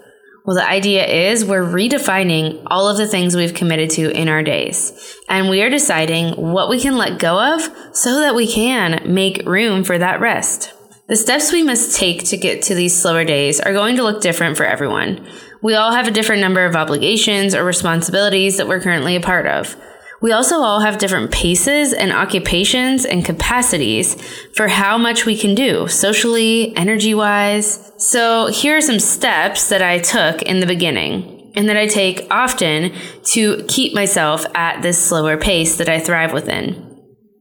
Well, 0.46 0.56
the 0.56 0.68
idea 0.68 1.06
is 1.06 1.46
we're 1.46 1.62
redefining 1.62 2.64
all 2.68 2.88
of 2.88 2.98
the 2.98 3.06
things 3.06 3.36
we've 3.36 3.54
committed 3.54 3.92
to 3.92 4.10
in 4.10 4.28
our 4.28 4.42
days. 4.42 5.16
And 5.30 5.50
we 5.50 5.62
are 5.62 5.70
deciding 5.70 6.34
what 6.34 6.70
we 6.70 6.80
can 6.80 6.98
let 6.98 7.20
go 7.20 7.56
of 7.56 7.70
so 7.96 8.22
that 8.22 8.34
we 8.34 8.52
can 8.52 9.14
make 9.14 9.46
room 9.46 9.84
for 9.84 9.98
that 10.00 10.20
rest. 10.20 10.74
The 11.08 11.16
steps 11.16 11.52
we 11.52 11.62
must 11.62 11.96
take 11.98 12.24
to 12.26 12.38
get 12.38 12.64
to 12.64 12.76
these 12.76 13.00
slower 13.00 13.24
days 13.26 13.60
are 13.60 13.74
going 13.74 13.96
to 13.98 14.04
look 14.04 14.22
different 14.22 14.58
for 14.58 14.64
everyone. 14.64 15.28
We 15.62 15.76
all 15.76 15.92
have 15.92 16.08
a 16.08 16.12
different 16.12 16.42
number 16.42 16.66
of 16.66 16.76
obligations 16.76 17.54
or 17.54 17.64
responsibilities 17.64 18.58
that 18.58 18.68
we're 18.68 18.82
currently 18.82 19.16
a 19.16 19.22
part 19.22 19.46
of. 19.46 19.76
We 20.22 20.34
also 20.34 20.58
all 20.58 20.82
have 20.82 20.98
different 20.98 21.32
paces 21.32 21.94
and 21.94 22.12
occupations 22.12 23.06
and 23.06 23.24
capacities 23.24 24.22
for 24.54 24.68
how 24.68 24.98
much 24.98 25.26
we 25.26 25.38
can 25.38 25.56
do 25.56 25.88
socially, 25.88 26.76
energy 26.76 27.14
wise. 27.14 27.92
So, 27.98 28.48
here 28.48 28.76
are 28.76 28.82
some 28.82 29.00
steps 29.00 29.70
that 29.70 29.82
I 29.82 30.00
took 30.00 30.42
in 30.42 30.60
the 30.60 30.66
beginning 30.66 31.54
and 31.56 31.70
that 31.70 31.78
I 31.78 31.88
take 31.88 32.28
often 32.30 32.94
to 33.32 33.64
keep 33.68 33.94
myself 33.94 34.46
at 34.56 34.82
this 34.82 35.04
slower 35.04 35.38
pace 35.38 35.78
that 35.78 35.90
I 35.90 36.00
thrive 36.00 36.34
within. 36.34 36.86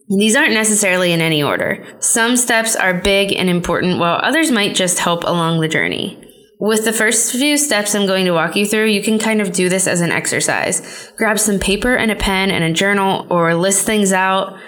These 0.08 0.36
aren't 0.36 0.54
necessarily 0.54 1.12
in 1.12 1.20
any 1.20 1.42
order. 1.42 1.84
Some 2.00 2.36
steps 2.36 2.74
are 2.74 2.94
big 2.94 3.32
and 3.32 3.50
important, 3.50 3.98
while 3.98 4.20
others 4.22 4.50
might 4.50 4.74
just 4.74 5.00
help 5.00 5.24
along 5.24 5.60
the 5.60 5.68
journey. 5.68 6.27
With 6.60 6.84
the 6.84 6.92
first 6.92 7.30
few 7.30 7.56
steps 7.56 7.94
I'm 7.94 8.06
going 8.06 8.24
to 8.24 8.32
walk 8.32 8.56
you 8.56 8.66
through, 8.66 8.86
you 8.86 9.00
can 9.00 9.20
kind 9.20 9.40
of 9.40 9.52
do 9.52 9.68
this 9.68 9.86
as 9.86 10.00
an 10.00 10.10
exercise. 10.10 11.12
Grab 11.16 11.38
some 11.38 11.60
paper 11.60 11.94
and 11.94 12.10
a 12.10 12.16
pen 12.16 12.50
and 12.50 12.64
a 12.64 12.72
journal 12.72 13.28
or 13.30 13.54
list 13.54 13.86
things 13.86 14.12
out. 14.12 14.58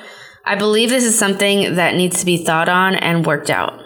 I 0.44 0.54
believe 0.54 0.90
this 0.90 1.02
is 1.02 1.18
something 1.18 1.74
that 1.74 1.96
needs 1.96 2.20
to 2.20 2.26
be 2.26 2.44
thought 2.44 2.68
on 2.68 2.94
and 2.94 3.26
worked 3.26 3.50
out. 3.50 3.82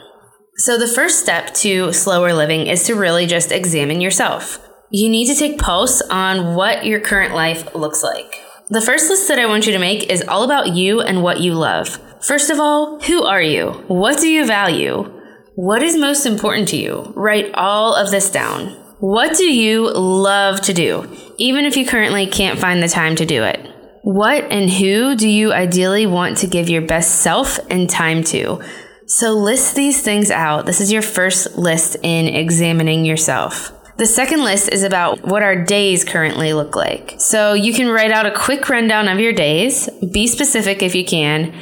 So, 0.56 0.78
the 0.78 0.86
first 0.86 1.18
step 1.20 1.54
to 1.54 1.92
slower 1.94 2.34
living 2.34 2.66
is 2.66 2.84
to 2.84 2.94
really 2.94 3.26
just 3.26 3.50
examine 3.50 4.00
yourself. 4.00 4.60
you 4.90 5.08
need 5.08 5.26
to 5.26 5.34
take 5.34 5.58
pulse 5.58 6.00
on 6.02 6.54
what 6.54 6.86
your 6.86 7.00
current 7.00 7.34
life 7.34 7.74
looks 7.74 8.04
like. 8.04 8.32
The 8.68 8.80
first 8.80 9.10
list 9.10 9.26
that 9.26 9.40
I 9.40 9.46
want 9.46 9.66
you 9.66 9.72
to 9.72 9.78
make 9.78 10.08
is 10.08 10.22
all 10.28 10.44
about 10.44 10.74
you 10.74 11.00
and 11.00 11.22
what 11.22 11.40
you 11.40 11.54
love. 11.54 11.98
First 12.22 12.48
of 12.48 12.60
all, 12.60 13.00
who 13.00 13.24
are 13.24 13.42
you? 13.42 13.72
What 13.88 14.20
do 14.20 14.28
you 14.28 14.46
value? 14.46 15.10
What 15.56 15.84
is 15.84 15.96
most 15.96 16.26
important 16.26 16.66
to 16.70 16.76
you? 16.76 17.12
Write 17.14 17.54
all 17.54 17.94
of 17.94 18.10
this 18.10 18.28
down. 18.28 18.70
What 18.98 19.36
do 19.36 19.44
you 19.44 19.88
love 19.88 20.60
to 20.62 20.72
do, 20.72 21.08
even 21.38 21.64
if 21.64 21.76
you 21.76 21.86
currently 21.86 22.26
can't 22.26 22.58
find 22.58 22.82
the 22.82 22.88
time 22.88 23.14
to 23.14 23.24
do 23.24 23.44
it? 23.44 23.60
What 24.02 24.50
and 24.50 24.68
who 24.68 25.14
do 25.14 25.28
you 25.28 25.52
ideally 25.52 26.06
want 26.06 26.38
to 26.38 26.48
give 26.48 26.68
your 26.68 26.82
best 26.82 27.20
self 27.20 27.60
and 27.70 27.88
time 27.88 28.24
to? 28.24 28.64
So 29.06 29.32
list 29.32 29.76
these 29.76 30.02
things 30.02 30.28
out. 30.28 30.66
This 30.66 30.80
is 30.80 30.90
your 30.90 31.02
first 31.02 31.56
list 31.56 31.98
in 32.02 32.26
examining 32.26 33.04
yourself. 33.04 33.72
The 33.96 34.06
second 34.06 34.42
list 34.42 34.70
is 34.70 34.82
about 34.82 35.22
what 35.22 35.44
our 35.44 35.54
days 35.54 36.02
currently 36.02 36.52
look 36.52 36.74
like. 36.74 37.14
So 37.18 37.52
you 37.52 37.72
can 37.72 37.90
write 37.90 38.10
out 38.10 38.26
a 38.26 38.32
quick 38.32 38.68
rundown 38.68 39.06
of 39.06 39.20
your 39.20 39.32
days, 39.32 39.88
be 40.12 40.26
specific 40.26 40.82
if 40.82 40.96
you 40.96 41.04
can. 41.04 41.54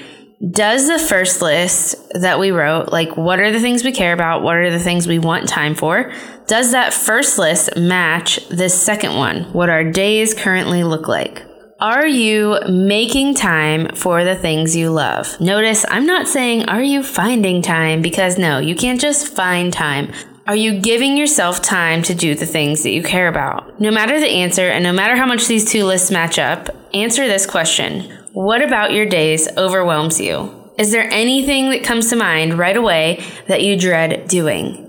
Does 0.50 0.88
the 0.88 0.98
first 0.98 1.40
list 1.40 1.94
that 2.14 2.40
we 2.40 2.50
wrote, 2.50 2.90
like 2.90 3.16
what 3.16 3.38
are 3.38 3.52
the 3.52 3.60
things 3.60 3.84
we 3.84 3.92
care 3.92 4.12
about, 4.12 4.42
what 4.42 4.56
are 4.56 4.72
the 4.72 4.80
things 4.80 5.06
we 5.06 5.20
want 5.20 5.48
time 5.48 5.76
for, 5.76 6.12
does 6.48 6.72
that 6.72 6.92
first 6.92 7.38
list 7.38 7.76
match 7.76 8.48
this 8.48 8.74
second 8.74 9.14
one, 9.14 9.44
what 9.52 9.70
our 9.70 9.84
days 9.84 10.34
currently 10.34 10.82
look 10.82 11.06
like? 11.06 11.44
Are 11.78 12.08
you 12.08 12.58
making 12.68 13.36
time 13.36 13.94
for 13.94 14.24
the 14.24 14.34
things 14.34 14.74
you 14.74 14.90
love? 14.90 15.40
Notice 15.40 15.84
I'm 15.88 16.06
not 16.06 16.26
saying, 16.26 16.68
are 16.68 16.82
you 16.82 17.04
finding 17.04 17.62
time? 17.62 18.02
Because 18.02 18.36
no, 18.36 18.58
you 18.58 18.74
can't 18.74 19.00
just 19.00 19.28
find 19.28 19.72
time. 19.72 20.12
Are 20.48 20.56
you 20.56 20.80
giving 20.80 21.16
yourself 21.16 21.62
time 21.62 22.02
to 22.02 22.14
do 22.14 22.34
the 22.34 22.46
things 22.46 22.82
that 22.82 22.90
you 22.90 23.04
care 23.04 23.28
about? 23.28 23.80
No 23.80 23.92
matter 23.92 24.18
the 24.18 24.26
answer, 24.26 24.62
and 24.62 24.82
no 24.82 24.92
matter 24.92 25.14
how 25.14 25.26
much 25.26 25.46
these 25.46 25.70
two 25.70 25.84
lists 25.84 26.10
match 26.10 26.36
up, 26.36 26.68
answer 26.92 27.28
this 27.28 27.46
question 27.46 28.18
What 28.32 28.62
about 28.62 28.92
your 28.92 29.06
days 29.06 29.48
overwhelms 29.58 30.20
you? 30.20 30.70
Is 30.78 30.90
there 30.90 31.08
anything 31.10 31.70
that 31.70 31.84
comes 31.84 32.08
to 32.10 32.16
mind 32.16 32.58
right 32.58 32.76
away 32.76 33.22
that 33.46 33.62
you 33.62 33.78
dread 33.78 34.28
doing? 34.28 34.88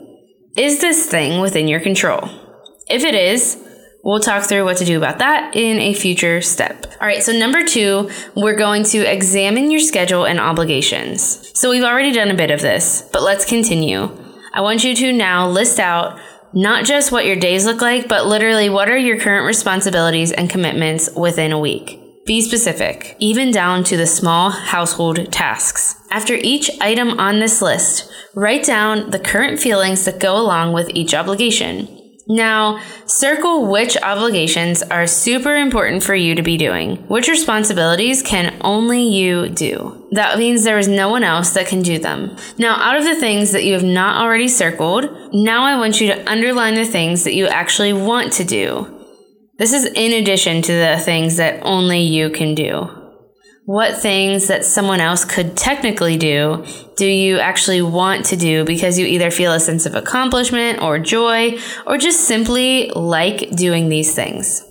Is 0.56 0.80
this 0.80 1.08
thing 1.08 1.42
within 1.42 1.68
your 1.68 1.82
control? 1.82 2.30
If 2.88 3.04
it 3.04 3.16
is, 3.16 3.62
We'll 4.04 4.20
talk 4.20 4.44
through 4.44 4.66
what 4.66 4.76
to 4.78 4.86
do 4.86 4.98
about 4.98 5.20
that 5.20 5.56
in 5.56 5.80
a 5.80 5.94
future 5.94 6.42
step. 6.42 6.88
All 7.00 7.08
right, 7.08 7.24
so 7.24 7.32
number 7.32 7.64
two, 7.64 8.12
we're 8.36 8.58
going 8.58 8.84
to 8.86 9.10
examine 9.10 9.72
your 9.72 9.80
schedule 9.80 10.26
and 10.26 10.42
obligations. 10.42 11.58
So 11.58 11.70
we've 11.70 11.86
already 11.86 12.12
done 12.12 12.30
a 12.30 12.36
bit 12.36 12.52
of 12.52 12.60
this, 12.60 13.08
but 13.14 13.24
let's 13.24 13.46
continue. 13.46 14.10
I 14.54 14.60
want 14.60 14.84
you 14.84 14.94
to 14.94 15.14
now 15.14 15.48
list 15.48 15.80
out 15.80 16.20
not 16.52 16.84
just 16.84 17.14
what 17.14 17.26
your 17.26 17.38
days 17.38 17.66
look 17.66 17.82
like, 17.82 18.10
but 18.10 18.26
literally 18.26 18.70
what 18.70 18.90
are 18.90 18.98
your 18.98 19.18
current 19.18 19.46
responsibilities 19.46 20.34
and 20.34 20.50
commitments 20.50 21.10
within 21.16 21.54
a 21.54 21.60
week. 21.60 22.03
Be 22.26 22.42
specific, 22.42 23.18
even 23.20 23.52
down 23.52 23.84
to 23.84 23.98
the 23.98 24.08
small 24.08 24.50
household 24.50 25.30
tasks. 25.30 25.96
After 26.10 26.36
each 26.36 26.72
item 26.80 27.20
on 27.20 27.40
this 27.40 27.62
list, 27.62 28.10
write 28.34 28.64
down 28.64 29.10
the 29.10 29.20
current 29.20 29.60
feelings 29.60 30.06
that 30.06 30.22
go 30.22 30.38
along 30.38 30.72
with 30.72 30.90
each 30.92 31.14
obligation. 31.14 32.00
Now, 32.26 32.82
circle 33.06 33.70
which 33.70 33.98
obligations 34.02 34.82
are 34.84 35.06
super 35.06 35.56
important 35.56 36.04
for 36.04 36.16
you 36.16 36.36
to 36.36 36.42
be 36.42 36.56
doing. 36.56 36.96
Which 37.10 37.28
responsibilities 37.28 38.24
can 38.24 38.56
only 38.62 39.04
you 39.04 39.50
do? 39.50 40.08
That 40.12 40.38
means 40.38 40.64
there 40.64 40.80
is 40.80 40.88
no 40.88 41.10
one 41.10 41.24
else 41.26 41.50
that 41.56 41.68
can 41.68 41.82
do 41.82 42.00
them. 42.00 42.38
Now, 42.58 42.76
out 42.76 42.96
of 42.96 43.04
the 43.04 43.20
things 43.20 43.52
that 43.52 43.66
you 43.66 43.74
have 43.74 43.84
not 43.84 44.22
already 44.22 44.48
circled, 44.48 45.34
now 45.34 45.66
I 45.66 45.78
want 45.78 46.00
you 46.00 46.08
to 46.08 46.32
underline 46.32 46.76
the 46.76 46.86
things 46.86 47.26
that 47.26 47.36
you 47.36 47.48
actually 47.48 47.92
want 47.92 48.32
to 48.34 48.46
do. 48.46 48.93
This 49.58 49.74
is 49.74 49.86
in 49.86 50.14
addition 50.14 50.62
to 50.64 50.72
the 50.72 51.00
things 51.00 51.38
that 51.38 51.62
only 51.64 52.02
you 52.02 52.30
can 52.30 52.56
do 52.56 53.04
what 53.66 53.98
things 53.98 54.48
that 54.48 54.66
someone 54.66 55.00
else 55.00 55.24
could 55.24 55.56
technically 55.56 56.18
do 56.18 56.66
do 56.98 57.06
you 57.06 57.40
actually 57.40 57.82
want 57.82 58.26
to 58.26 58.36
do 58.36 58.66
because 58.66 59.00
you 59.00 59.06
either 59.06 59.32
feel 59.32 59.54
a 59.54 59.60
sense 59.60 59.86
of 59.86 59.96
accomplishment 59.96 60.82
or 60.82 61.00
joy 61.00 61.58
or 61.88 61.98
just 61.98 62.28
simply 62.28 62.90
like 62.90 63.50
doing 63.52 63.90
these 63.90 64.14
things. 64.14 64.64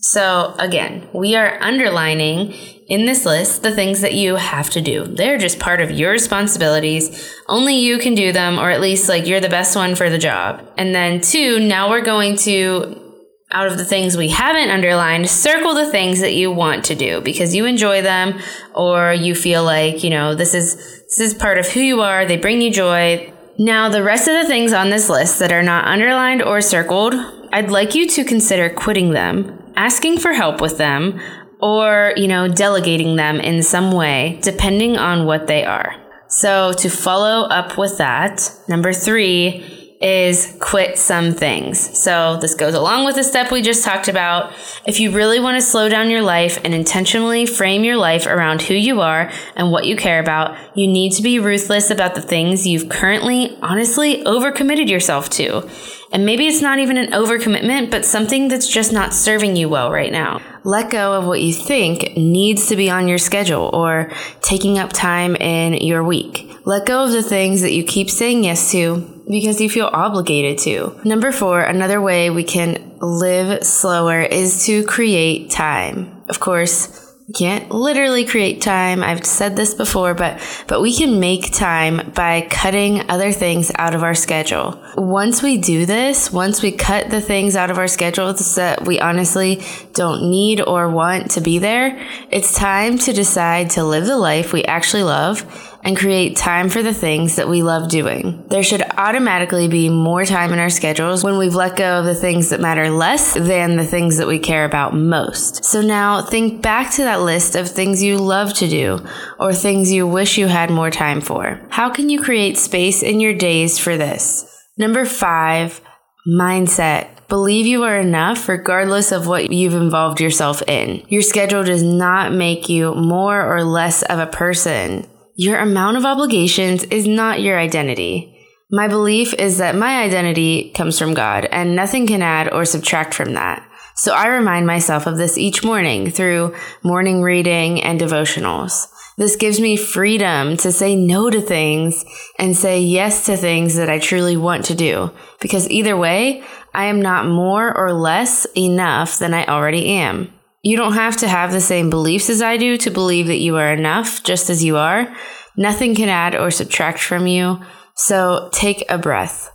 So 0.00 0.54
again, 0.58 1.08
we 1.14 1.34
are 1.34 1.60
underlining 1.62 2.52
in 2.88 3.06
this 3.06 3.24
list 3.24 3.62
the 3.62 3.74
things 3.74 4.02
that 4.02 4.14
you 4.14 4.36
have 4.36 4.70
to 4.70 4.80
do. 4.80 5.04
They're 5.04 5.38
just 5.38 5.58
part 5.58 5.80
of 5.80 5.90
your 5.90 6.12
responsibilities. 6.12 7.34
Only 7.48 7.76
you 7.76 7.98
can 7.98 8.14
do 8.14 8.30
them, 8.30 8.58
or 8.58 8.70
at 8.70 8.80
least 8.80 9.08
like 9.08 9.26
you're 9.26 9.40
the 9.40 9.48
best 9.48 9.74
one 9.74 9.96
for 9.96 10.08
the 10.08 10.18
job. 10.18 10.64
And 10.76 10.94
then 10.94 11.20
two, 11.20 11.58
now 11.58 11.90
we're 11.90 12.04
going 12.04 12.36
to 12.38 13.05
out 13.52 13.68
of 13.68 13.78
the 13.78 13.84
things 13.84 14.16
we 14.16 14.28
haven't 14.28 14.70
underlined, 14.70 15.28
circle 15.30 15.74
the 15.74 15.90
things 15.90 16.20
that 16.20 16.34
you 16.34 16.50
want 16.50 16.84
to 16.86 16.94
do 16.94 17.20
because 17.20 17.54
you 17.54 17.64
enjoy 17.64 18.02
them 18.02 18.38
or 18.74 19.12
you 19.12 19.34
feel 19.34 19.64
like, 19.64 20.02
you 20.02 20.10
know, 20.10 20.34
this 20.34 20.52
is 20.52 20.76
this 21.04 21.20
is 21.20 21.34
part 21.34 21.58
of 21.58 21.68
who 21.68 21.80
you 21.80 22.02
are, 22.02 22.26
they 22.26 22.36
bring 22.36 22.60
you 22.60 22.72
joy. 22.72 23.32
Now, 23.58 23.88
the 23.88 24.02
rest 24.02 24.28
of 24.28 24.34
the 24.34 24.46
things 24.46 24.72
on 24.72 24.90
this 24.90 25.08
list 25.08 25.38
that 25.38 25.52
are 25.52 25.62
not 25.62 25.86
underlined 25.86 26.42
or 26.42 26.60
circled, 26.60 27.14
I'd 27.52 27.70
like 27.70 27.94
you 27.94 28.08
to 28.08 28.24
consider 28.24 28.68
quitting 28.68 29.12
them, 29.12 29.72
asking 29.76 30.18
for 30.18 30.32
help 30.32 30.60
with 30.60 30.76
them, 30.76 31.18
or, 31.60 32.12
you 32.16 32.28
know, 32.28 32.48
delegating 32.48 33.16
them 33.16 33.40
in 33.40 33.62
some 33.62 33.92
way, 33.92 34.38
depending 34.42 34.98
on 34.98 35.24
what 35.24 35.46
they 35.46 35.64
are. 35.64 35.94
So, 36.28 36.72
to 36.74 36.90
follow 36.90 37.48
up 37.48 37.78
with 37.78 37.96
that, 37.98 38.50
number 38.68 38.92
3, 38.92 39.85
is 40.00 40.56
quit 40.60 40.98
some 40.98 41.32
things. 41.32 41.78
So, 41.98 42.36
this 42.36 42.54
goes 42.54 42.74
along 42.74 43.06
with 43.06 43.16
the 43.16 43.24
step 43.24 43.50
we 43.50 43.62
just 43.62 43.84
talked 43.84 44.08
about. 44.08 44.52
If 44.86 45.00
you 45.00 45.10
really 45.10 45.40
want 45.40 45.56
to 45.56 45.62
slow 45.62 45.88
down 45.88 46.10
your 46.10 46.22
life 46.22 46.58
and 46.64 46.74
intentionally 46.74 47.46
frame 47.46 47.82
your 47.82 47.96
life 47.96 48.26
around 48.26 48.62
who 48.62 48.74
you 48.74 49.00
are 49.00 49.30
and 49.54 49.70
what 49.70 49.86
you 49.86 49.96
care 49.96 50.20
about, 50.20 50.56
you 50.76 50.86
need 50.86 51.12
to 51.12 51.22
be 51.22 51.38
ruthless 51.38 51.90
about 51.90 52.14
the 52.14 52.20
things 52.20 52.66
you've 52.66 52.88
currently, 52.88 53.56
honestly, 53.62 54.22
overcommitted 54.24 54.88
yourself 54.88 55.30
to. 55.30 55.68
And 56.12 56.24
maybe 56.24 56.46
it's 56.46 56.62
not 56.62 56.78
even 56.78 56.98
an 56.98 57.10
overcommitment, 57.10 57.90
but 57.90 58.04
something 58.04 58.48
that's 58.48 58.68
just 58.68 58.92
not 58.92 59.12
serving 59.12 59.56
you 59.56 59.68
well 59.68 59.90
right 59.90 60.12
now. 60.12 60.40
Let 60.62 60.90
go 60.90 61.14
of 61.14 61.26
what 61.26 61.40
you 61.40 61.52
think 61.52 62.16
needs 62.16 62.68
to 62.68 62.76
be 62.76 62.88
on 62.88 63.08
your 63.08 63.18
schedule 63.18 63.70
or 63.72 64.12
taking 64.40 64.78
up 64.78 64.92
time 64.92 65.36
in 65.36 65.74
your 65.74 66.04
week. 66.04 66.50
Let 66.64 66.86
go 66.86 67.04
of 67.04 67.12
the 67.12 67.22
things 67.22 67.60
that 67.62 67.72
you 67.72 67.82
keep 67.82 68.08
saying 68.10 68.44
yes 68.44 68.70
to 68.72 69.15
because 69.28 69.60
you 69.60 69.68
feel 69.68 69.90
obligated 69.92 70.58
to. 70.58 71.00
Number 71.04 71.32
four, 71.32 71.60
another 71.60 72.00
way 72.00 72.30
we 72.30 72.44
can 72.44 72.98
live 73.00 73.64
slower 73.64 74.20
is 74.20 74.64
to 74.66 74.84
create 74.84 75.50
time. 75.50 76.22
Of 76.28 76.40
course, 76.40 77.02
you 77.26 77.34
can't 77.34 77.72
literally 77.72 78.24
create 78.24 78.60
time. 78.60 79.02
I've 79.02 79.26
said 79.26 79.56
this 79.56 79.74
before, 79.74 80.14
but 80.14 80.40
but 80.68 80.80
we 80.80 80.96
can 80.96 81.18
make 81.18 81.52
time 81.52 82.12
by 82.14 82.46
cutting 82.48 83.10
other 83.10 83.32
things 83.32 83.72
out 83.74 83.96
of 83.96 84.04
our 84.04 84.14
schedule. 84.14 84.80
Once 84.96 85.42
we 85.42 85.58
do 85.58 85.86
this, 85.86 86.32
once 86.32 86.62
we 86.62 86.70
cut 86.70 87.10
the 87.10 87.20
things 87.20 87.56
out 87.56 87.68
of 87.68 87.78
our 87.78 87.88
schedule 87.88 88.32
that 88.32 88.84
we 88.86 89.00
honestly 89.00 89.60
don't 89.92 90.30
need 90.30 90.60
or 90.60 90.88
want 90.88 91.32
to 91.32 91.40
be 91.40 91.58
there, 91.58 92.00
it's 92.30 92.54
time 92.54 92.96
to 92.98 93.12
decide 93.12 93.70
to 93.70 93.82
live 93.82 94.06
the 94.06 94.16
life 94.16 94.52
we 94.52 94.64
actually 94.64 95.02
love 95.02 95.42
and 95.86 95.96
create 95.96 96.36
time 96.36 96.68
for 96.68 96.82
the 96.82 96.92
things 96.92 97.36
that 97.36 97.48
we 97.48 97.62
love 97.62 97.88
doing. 97.88 98.44
There 98.48 98.64
should 98.64 98.82
automatically 98.98 99.68
be 99.68 99.88
more 99.88 100.24
time 100.24 100.52
in 100.52 100.58
our 100.58 100.68
schedules 100.68 101.22
when 101.22 101.38
we've 101.38 101.54
let 101.54 101.76
go 101.76 102.00
of 102.00 102.04
the 102.04 102.14
things 102.14 102.50
that 102.50 102.60
matter 102.60 102.90
less 102.90 103.34
than 103.34 103.76
the 103.76 103.86
things 103.86 104.16
that 104.16 104.26
we 104.26 104.40
care 104.40 104.64
about 104.64 104.96
most. 104.96 105.64
So 105.64 105.80
now 105.82 106.22
think 106.22 106.60
back 106.60 106.92
to 106.94 107.02
that 107.02 107.20
list 107.20 107.54
of 107.54 107.70
things 107.70 108.02
you 108.02 108.18
love 108.18 108.52
to 108.54 108.68
do 108.68 109.06
or 109.38 109.54
things 109.54 109.92
you 109.92 110.08
wish 110.08 110.36
you 110.36 110.48
had 110.48 110.70
more 110.70 110.90
time 110.90 111.20
for. 111.20 111.64
How 111.70 111.88
can 111.88 112.10
you 112.10 112.20
create 112.20 112.58
space 112.58 113.04
in 113.04 113.20
your 113.20 113.34
days 113.34 113.78
for 113.78 113.96
this? 113.96 114.44
Number 114.76 115.04
five, 115.04 115.80
mindset. 116.28 117.10
Believe 117.28 117.64
you 117.64 117.84
are 117.84 117.96
enough 117.96 118.48
regardless 118.48 119.12
of 119.12 119.28
what 119.28 119.52
you've 119.52 119.74
involved 119.74 120.20
yourself 120.20 120.62
in. 120.66 121.04
Your 121.08 121.22
schedule 121.22 121.62
does 121.62 121.84
not 121.84 122.32
make 122.32 122.68
you 122.68 122.92
more 122.94 123.40
or 123.54 123.62
less 123.62 124.02
of 124.02 124.18
a 124.18 124.26
person. 124.26 125.06
Your 125.38 125.58
amount 125.58 125.98
of 125.98 126.06
obligations 126.06 126.84
is 126.84 127.06
not 127.06 127.42
your 127.42 127.58
identity. 127.58 128.34
My 128.70 128.88
belief 128.88 129.34
is 129.34 129.58
that 129.58 129.76
my 129.76 130.02
identity 130.02 130.70
comes 130.70 130.98
from 130.98 131.12
God, 131.12 131.44
and 131.52 131.76
nothing 131.76 132.06
can 132.06 132.22
add 132.22 132.50
or 132.50 132.64
subtract 132.64 133.12
from 133.12 133.34
that. 133.34 133.62
So 133.96 134.14
I 134.14 134.28
remind 134.28 134.66
myself 134.66 135.06
of 135.06 135.18
this 135.18 135.36
each 135.36 135.62
morning 135.62 136.10
through 136.10 136.54
morning 136.82 137.20
reading 137.20 137.82
and 137.82 138.00
devotionals. 138.00 138.86
This 139.18 139.36
gives 139.36 139.60
me 139.60 139.76
freedom 139.76 140.56
to 140.56 140.72
say 140.72 140.96
no 140.96 141.28
to 141.28 141.42
things 141.42 142.02
and 142.38 142.56
say 142.56 142.80
yes 142.80 143.26
to 143.26 143.36
things 143.36 143.76
that 143.76 143.90
I 143.90 143.98
truly 143.98 144.38
want 144.38 144.64
to 144.66 144.74
do. 144.74 145.12
Because 145.42 145.68
either 145.68 145.98
way, 145.98 146.44
I 146.72 146.86
am 146.86 147.02
not 147.02 147.26
more 147.26 147.76
or 147.76 147.92
less 147.92 148.46
enough 148.56 149.18
than 149.18 149.34
I 149.34 149.44
already 149.44 149.86
am. 149.88 150.32
You 150.68 150.76
don't 150.76 150.94
have 150.94 151.16
to 151.18 151.28
have 151.28 151.52
the 151.52 151.60
same 151.60 151.90
beliefs 151.90 152.28
as 152.28 152.42
I 152.42 152.56
do 152.56 152.76
to 152.78 152.90
believe 152.90 153.28
that 153.28 153.38
you 153.38 153.56
are 153.56 153.72
enough 153.72 154.24
just 154.24 154.50
as 154.50 154.64
you 154.64 154.76
are. 154.76 155.14
Nothing 155.56 155.94
can 155.94 156.08
add 156.08 156.34
or 156.34 156.50
subtract 156.50 156.98
from 156.98 157.28
you. 157.28 157.60
So 157.94 158.48
take 158.52 158.82
a 158.88 158.98
breath. 158.98 159.48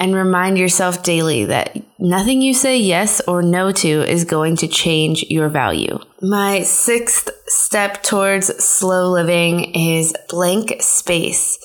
and 0.00 0.14
remind 0.14 0.56
yourself 0.56 1.02
daily 1.02 1.44
that 1.44 1.76
nothing 1.98 2.40
you 2.40 2.54
say 2.54 2.78
yes 2.78 3.20
or 3.28 3.42
no 3.42 3.70
to 3.70 3.88
is 3.88 4.24
going 4.24 4.56
to 4.56 4.66
change 4.66 5.22
your 5.28 5.50
value. 5.50 5.98
My 6.22 6.62
sixth 6.62 7.30
step 7.46 8.02
towards 8.02 8.46
slow 8.64 9.10
living 9.12 9.74
is 9.74 10.14
blank 10.30 10.76
space. 10.80 11.58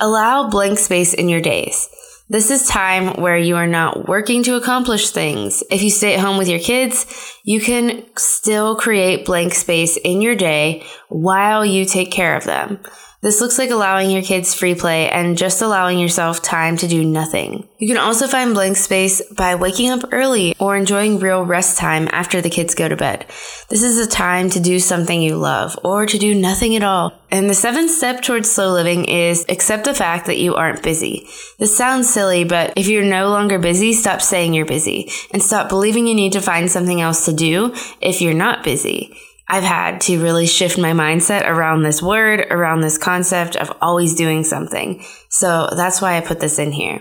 Allow 0.00 0.48
blank 0.48 0.78
space 0.78 1.12
in 1.12 1.28
your 1.28 1.42
days. 1.42 1.88
This 2.32 2.50
is 2.50 2.66
time 2.66 3.20
where 3.20 3.36
you 3.36 3.56
are 3.56 3.66
not 3.66 4.08
working 4.08 4.42
to 4.44 4.56
accomplish 4.56 5.10
things. 5.10 5.62
If 5.70 5.82
you 5.82 5.90
stay 5.90 6.14
at 6.14 6.20
home 6.20 6.38
with 6.38 6.48
your 6.48 6.60
kids, 6.60 7.04
you 7.44 7.60
can 7.60 8.06
still 8.16 8.74
create 8.74 9.26
blank 9.26 9.52
space 9.52 9.98
in 9.98 10.22
your 10.22 10.34
day 10.34 10.82
while 11.10 11.62
you 11.62 11.84
take 11.84 12.10
care 12.10 12.34
of 12.34 12.44
them. 12.44 12.80
This 13.22 13.40
looks 13.40 13.56
like 13.56 13.70
allowing 13.70 14.10
your 14.10 14.22
kids 14.22 14.52
free 14.52 14.74
play 14.74 15.08
and 15.08 15.38
just 15.38 15.62
allowing 15.62 16.00
yourself 16.00 16.42
time 16.42 16.76
to 16.78 16.88
do 16.88 17.04
nothing. 17.04 17.68
You 17.78 17.86
can 17.86 17.96
also 17.96 18.26
find 18.26 18.52
blank 18.52 18.76
space 18.76 19.22
by 19.30 19.54
waking 19.54 19.90
up 19.90 20.02
early 20.10 20.56
or 20.58 20.76
enjoying 20.76 21.20
real 21.20 21.44
rest 21.44 21.78
time 21.78 22.08
after 22.10 22.40
the 22.40 22.50
kids 22.50 22.74
go 22.74 22.88
to 22.88 22.96
bed. 22.96 23.24
This 23.68 23.84
is 23.84 24.04
a 24.04 24.10
time 24.10 24.50
to 24.50 24.60
do 24.60 24.80
something 24.80 25.22
you 25.22 25.36
love 25.36 25.78
or 25.84 26.04
to 26.04 26.18
do 26.18 26.34
nothing 26.34 26.74
at 26.74 26.82
all. 26.82 27.12
And 27.30 27.48
the 27.48 27.54
seventh 27.54 27.92
step 27.92 28.22
towards 28.22 28.50
slow 28.50 28.72
living 28.72 29.04
is 29.04 29.46
accept 29.48 29.84
the 29.84 29.94
fact 29.94 30.26
that 30.26 30.38
you 30.38 30.56
aren't 30.56 30.82
busy. 30.82 31.28
This 31.60 31.76
sounds 31.76 32.12
silly, 32.12 32.42
but 32.42 32.72
if 32.74 32.88
you're 32.88 33.04
no 33.04 33.28
longer 33.28 33.60
busy, 33.60 33.92
stop 33.92 34.20
saying 34.20 34.52
you're 34.52 34.66
busy 34.66 35.12
and 35.30 35.40
stop 35.40 35.68
believing 35.68 36.08
you 36.08 36.14
need 36.16 36.32
to 36.32 36.40
find 36.40 36.68
something 36.68 37.00
else 37.00 37.24
to 37.26 37.32
do 37.32 37.72
if 38.00 38.20
you're 38.20 38.34
not 38.34 38.64
busy. 38.64 39.16
I've 39.48 39.64
had 39.64 40.00
to 40.02 40.22
really 40.22 40.46
shift 40.46 40.78
my 40.78 40.92
mindset 40.92 41.46
around 41.46 41.82
this 41.82 42.02
word, 42.02 42.46
around 42.50 42.80
this 42.80 42.98
concept 42.98 43.56
of 43.56 43.72
always 43.80 44.14
doing 44.14 44.44
something. 44.44 45.04
So 45.28 45.68
that's 45.76 46.00
why 46.00 46.16
I 46.16 46.20
put 46.20 46.40
this 46.40 46.58
in 46.58 46.72
here. 46.72 47.00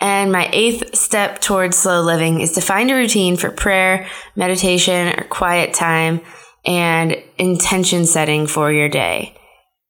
And 0.00 0.32
my 0.32 0.48
eighth 0.52 0.96
step 0.96 1.40
towards 1.40 1.76
slow 1.76 2.00
living 2.00 2.40
is 2.40 2.52
to 2.52 2.62
find 2.62 2.90
a 2.90 2.94
routine 2.94 3.36
for 3.36 3.50
prayer, 3.50 4.08
meditation, 4.34 5.08
or 5.08 5.24
quiet 5.24 5.74
time 5.74 6.22
and 6.64 7.16
intention 7.36 8.06
setting 8.06 8.46
for 8.46 8.72
your 8.72 8.88
day. 8.88 9.36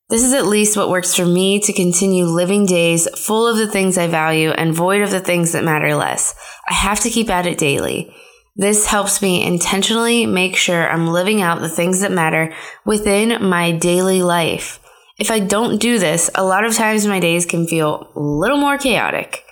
This 0.09 0.23
is 0.23 0.33
at 0.33 0.45
least 0.45 0.75
what 0.75 0.89
works 0.89 1.15
for 1.15 1.25
me 1.25 1.61
to 1.61 1.71
continue 1.71 2.25
living 2.25 2.65
days 2.65 3.07
full 3.17 3.47
of 3.47 3.55
the 3.55 3.71
things 3.71 3.97
I 3.97 4.07
value 4.07 4.49
and 4.49 4.75
void 4.75 5.01
of 5.01 5.11
the 5.11 5.21
things 5.21 5.53
that 5.53 5.63
matter 5.63 5.95
less. 5.95 6.35
I 6.67 6.73
have 6.73 6.99
to 7.01 7.09
keep 7.09 7.29
at 7.29 7.45
it 7.45 7.57
daily. 7.57 8.13
This 8.55 8.87
helps 8.87 9.21
me 9.21 9.45
intentionally 9.45 10.25
make 10.25 10.57
sure 10.57 10.89
I'm 10.89 11.07
living 11.07 11.41
out 11.41 11.61
the 11.61 11.69
things 11.69 12.01
that 12.01 12.11
matter 12.11 12.53
within 12.85 13.43
my 13.43 13.71
daily 13.71 14.21
life. 14.21 14.79
If 15.17 15.31
I 15.31 15.39
don't 15.39 15.79
do 15.79 15.99
this, 15.99 16.29
a 16.35 16.43
lot 16.43 16.65
of 16.65 16.75
times 16.75 17.07
my 17.07 17.19
days 17.19 17.45
can 17.45 17.65
feel 17.65 18.11
a 18.15 18.19
little 18.19 18.57
more 18.57 18.77
chaotic. 18.77 19.43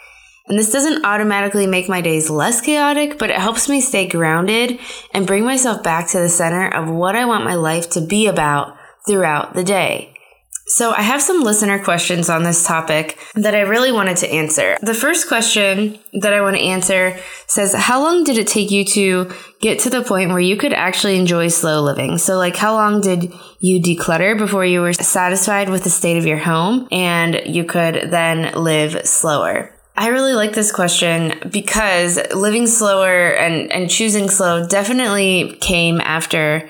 And 0.48 0.58
this 0.58 0.72
doesn't 0.72 1.06
automatically 1.06 1.68
make 1.68 1.88
my 1.88 2.02
days 2.02 2.30
less 2.30 2.60
chaotic, 2.60 3.20
but 3.20 3.30
it 3.30 3.38
helps 3.38 3.70
me 3.70 3.80
stay 3.82 4.08
grounded 4.08 4.80
and 5.14 5.28
bring 5.28 5.46
myself 5.46 5.84
back 5.84 6.10
to 6.10 6.18
the 6.18 6.28
center 6.28 6.68
of 6.68 6.90
what 6.90 7.16
I 7.16 7.26
want 7.26 7.46
my 7.46 7.54
life 7.54 7.90
to 7.92 8.02
be 8.02 8.26
about 8.28 8.76
throughout 9.08 9.54
the 9.54 9.64
day. 9.64 10.19
So, 10.70 10.92
I 10.92 11.02
have 11.02 11.22
some 11.22 11.42
listener 11.42 11.84
questions 11.84 12.30
on 12.30 12.44
this 12.44 12.66
topic 12.66 13.18
that 13.34 13.56
I 13.56 13.62
really 13.62 13.92
wanted 13.92 14.18
to 14.18 14.30
answer. 14.30 14.78
The 14.82 14.94
first 14.94 15.28
question 15.28 15.98
that 16.14 16.32
I 16.32 16.42
want 16.42 16.58
to 16.58 16.62
answer 16.62 17.18
says, 17.48 17.74
How 17.74 18.00
long 18.04 18.24
did 18.24 18.38
it 18.38 18.46
take 18.46 18.70
you 18.70 18.86
to 18.86 19.34
get 19.62 19.80
to 19.80 19.90
the 19.90 20.04
point 20.04 20.30
where 20.30 20.40
you 20.40 20.58
could 20.58 20.74
actually 20.74 21.18
enjoy 21.18 21.48
slow 21.48 21.82
living? 21.82 22.20
So, 22.20 22.38
like, 22.38 22.56
how 22.56 22.76
long 22.76 23.02
did 23.02 23.34
you 23.60 23.82
declutter 23.82 24.38
before 24.38 24.64
you 24.64 24.82
were 24.82 24.94
satisfied 24.94 25.70
with 25.70 25.84
the 25.84 25.90
state 25.90 26.18
of 26.18 26.28
your 26.28 26.38
home 26.38 26.88
and 26.92 27.42
you 27.46 27.64
could 27.64 28.12
then 28.12 28.54
live 28.54 29.08
slower? 29.08 29.74
I 29.98 30.10
really 30.10 30.34
like 30.34 30.54
this 30.54 30.72
question 30.72 31.34
because 31.52 32.18
living 32.34 32.68
slower 32.68 33.34
and, 33.34 33.70
and 33.70 33.90
choosing 33.90 34.30
slow 34.30 34.66
definitely 34.66 35.58
came 35.60 36.00
after 36.00 36.70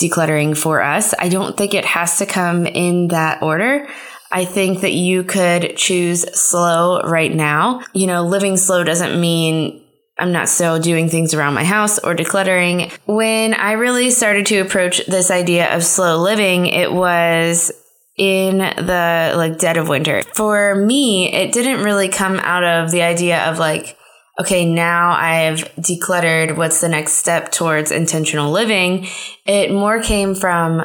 decluttering 0.00 0.56
for 0.56 0.82
us. 0.82 1.14
I 1.18 1.28
don't 1.28 1.56
think 1.56 1.74
it 1.74 1.84
has 1.84 2.18
to 2.18 2.26
come 2.26 2.66
in 2.66 3.08
that 3.08 3.42
order. 3.42 3.88
I 4.30 4.44
think 4.44 4.82
that 4.82 4.92
you 4.92 5.24
could 5.24 5.76
choose 5.76 6.22
slow 6.38 7.00
right 7.02 7.34
now. 7.34 7.82
You 7.94 8.06
know, 8.06 8.24
living 8.24 8.56
slow 8.56 8.84
doesn't 8.84 9.20
mean 9.20 9.82
I'm 10.18 10.32
not 10.32 10.48
still 10.48 10.78
doing 10.78 11.08
things 11.08 11.32
around 11.34 11.54
my 11.54 11.64
house 11.64 11.98
or 11.98 12.14
decluttering. 12.14 12.92
When 13.06 13.54
I 13.54 13.72
really 13.72 14.10
started 14.10 14.46
to 14.46 14.58
approach 14.58 15.04
this 15.06 15.30
idea 15.30 15.74
of 15.74 15.84
slow 15.84 16.18
living, 16.18 16.66
it 16.66 16.92
was 16.92 17.72
in 18.16 18.58
the 18.58 19.32
like 19.36 19.58
dead 19.58 19.76
of 19.76 19.88
winter. 19.88 20.22
For 20.34 20.74
me, 20.74 21.32
it 21.32 21.52
didn't 21.52 21.84
really 21.84 22.08
come 22.08 22.36
out 22.40 22.64
of 22.64 22.90
the 22.90 23.02
idea 23.02 23.48
of 23.48 23.58
like 23.58 23.97
okay, 24.40 24.64
now 24.64 25.10
I've 25.10 25.64
decluttered 25.76 26.56
what's 26.56 26.80
the 26.80 26.88
next 26.88 27.14
step 27.14 27.50
towards 27.50 27.90
intentional 27.90 28.50
living, 28.50 29.06
it 29.44 29.72
more 29.72 30.00
came 30.02 30.34
from 30.34 30.82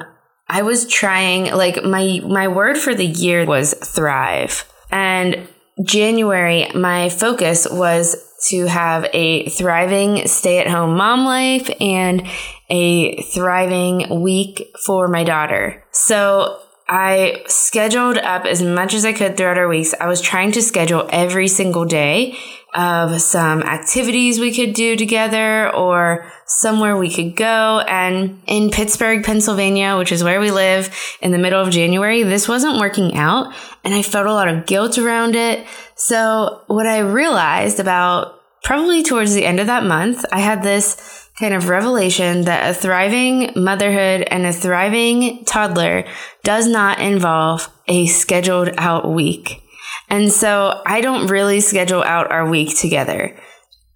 I 0.48 0.62
was 0.62 0.88
trying 0.88 1.54
like 1.54 1.84
my 1.84 2.20
my 2.26 2.48
word 2.48 2.78
for 2.78 2.94
the 2.94 3.06
year 3.06 3.46
was 3.46 3.74
thrive. 3.74 4.66
And 4.92 5.48
January 5.84 6.70
my 6.76 7.10
focus 7.10 7.68
was 7.70 8.16
to 8.50 8.68
have 8.68 9.08
a 9.14 9.48
thriving 9.50 10.28
stay-at-home 10.28 10.98
mom 10.98 11.26
life 11.26 11.70
and 11.80 12.28
a 12.70 13.22
thriving 13.22 14.22
week 14.22 14.76
for 14.86 15.08
my 15.08 15.24
daughter. 15.24 15.84
So 15.92 16.60
I 16.90 17.44
scheduled 17.48 18.18
up 18.18 18.46
as 18.46 18.62
much 18.62 18.94
as 18.94 19.06
I 19.06 19.14
could 19.14 19.38
throughout 19.38 19.58
our 19.58 19.70
weeks. 19.70 19.94
I 20.00 20.08
was 20.08 20.20
trying 20.20 20.52
to 20.52 20.62
schedule 20.62 21.08
every 21.10 21.48
single 21.48 21.86
day 21.86 22.38
of 22.76 23.22
some 23.22 23.62
activities 23.64 24.40
we 24.40 24.54
could 24.54 24.74
do 24.74 24.96
together 24.96 25.74
or 25.74 26.32
somewhere 26.46 26.98
we 26.98 27.14
could 27.14 27.36
go. 27.36 27.80
And 27.88 28.42
in 28.48 28.70
Pittsburgh, 28.70 29.24
Pennsylvania, 29.24 29.98
which 29.98 30.12
is 30.12 30.24
where 30.24 30.40
we 30.40 30.52
live 30.52 30.94
in 31.22 31.32
the 31.32 31.38
middle 31.38 31.62
of 31.62 31.72
January, 31.72 32.24
this 32.24 32.48
wasn't 32.48 32.80
working 32.80 33.16
out. 33.16 33.54
And 33.84 33.94
I 33.94 34.02
felt 34.02 34.28
a 34.28 34.34
lot 34.34 34.48
of 34.48 34.66
guilt 34.66 34.98
around 34.98 35.36
it. 35.36 35.66
So 35.96 36.62
what 36.68 36.88
I 36.88 37.00
realized 37.00 37.80
about 37.80 38.40
probably 38.64 39.04
towards 39.04 39.34
the 39.34 39.46
end 39.46 39.60
of 39.60 39.68
that 39.68 39.84
month, 39.84 40.26
I 40.32 40.40
had 40.40 40.64
this 40.64 41.30
kind 41.40 41.54
of 41.54 41.70
revelation 41.70 42.44
that 42.44 42.70
a 42.70 42.74
thriving 42.74 43.52
motherhood 43.56 44.22
and 44.30 44.46
a 44.46 44.54
thriving 44.54 45.44
toddler 45.46 46.06
does 46.44 46.68
not 46.68 47.00
involve 47.00 47.70
a 47.88 48.06
scheduled 48.06 48.70
out 48.78 49.10
week. 49.10 49.63
And 50.10 50.32
so 50.32 50.82
I 50.86 51.02
don't 51.02 51.28
really 51.28 51.60
schedule 51.60 52.04
out 52.04 52.32
our 52.32 52.48
week 52.48 52.78
together. 52.78 53.38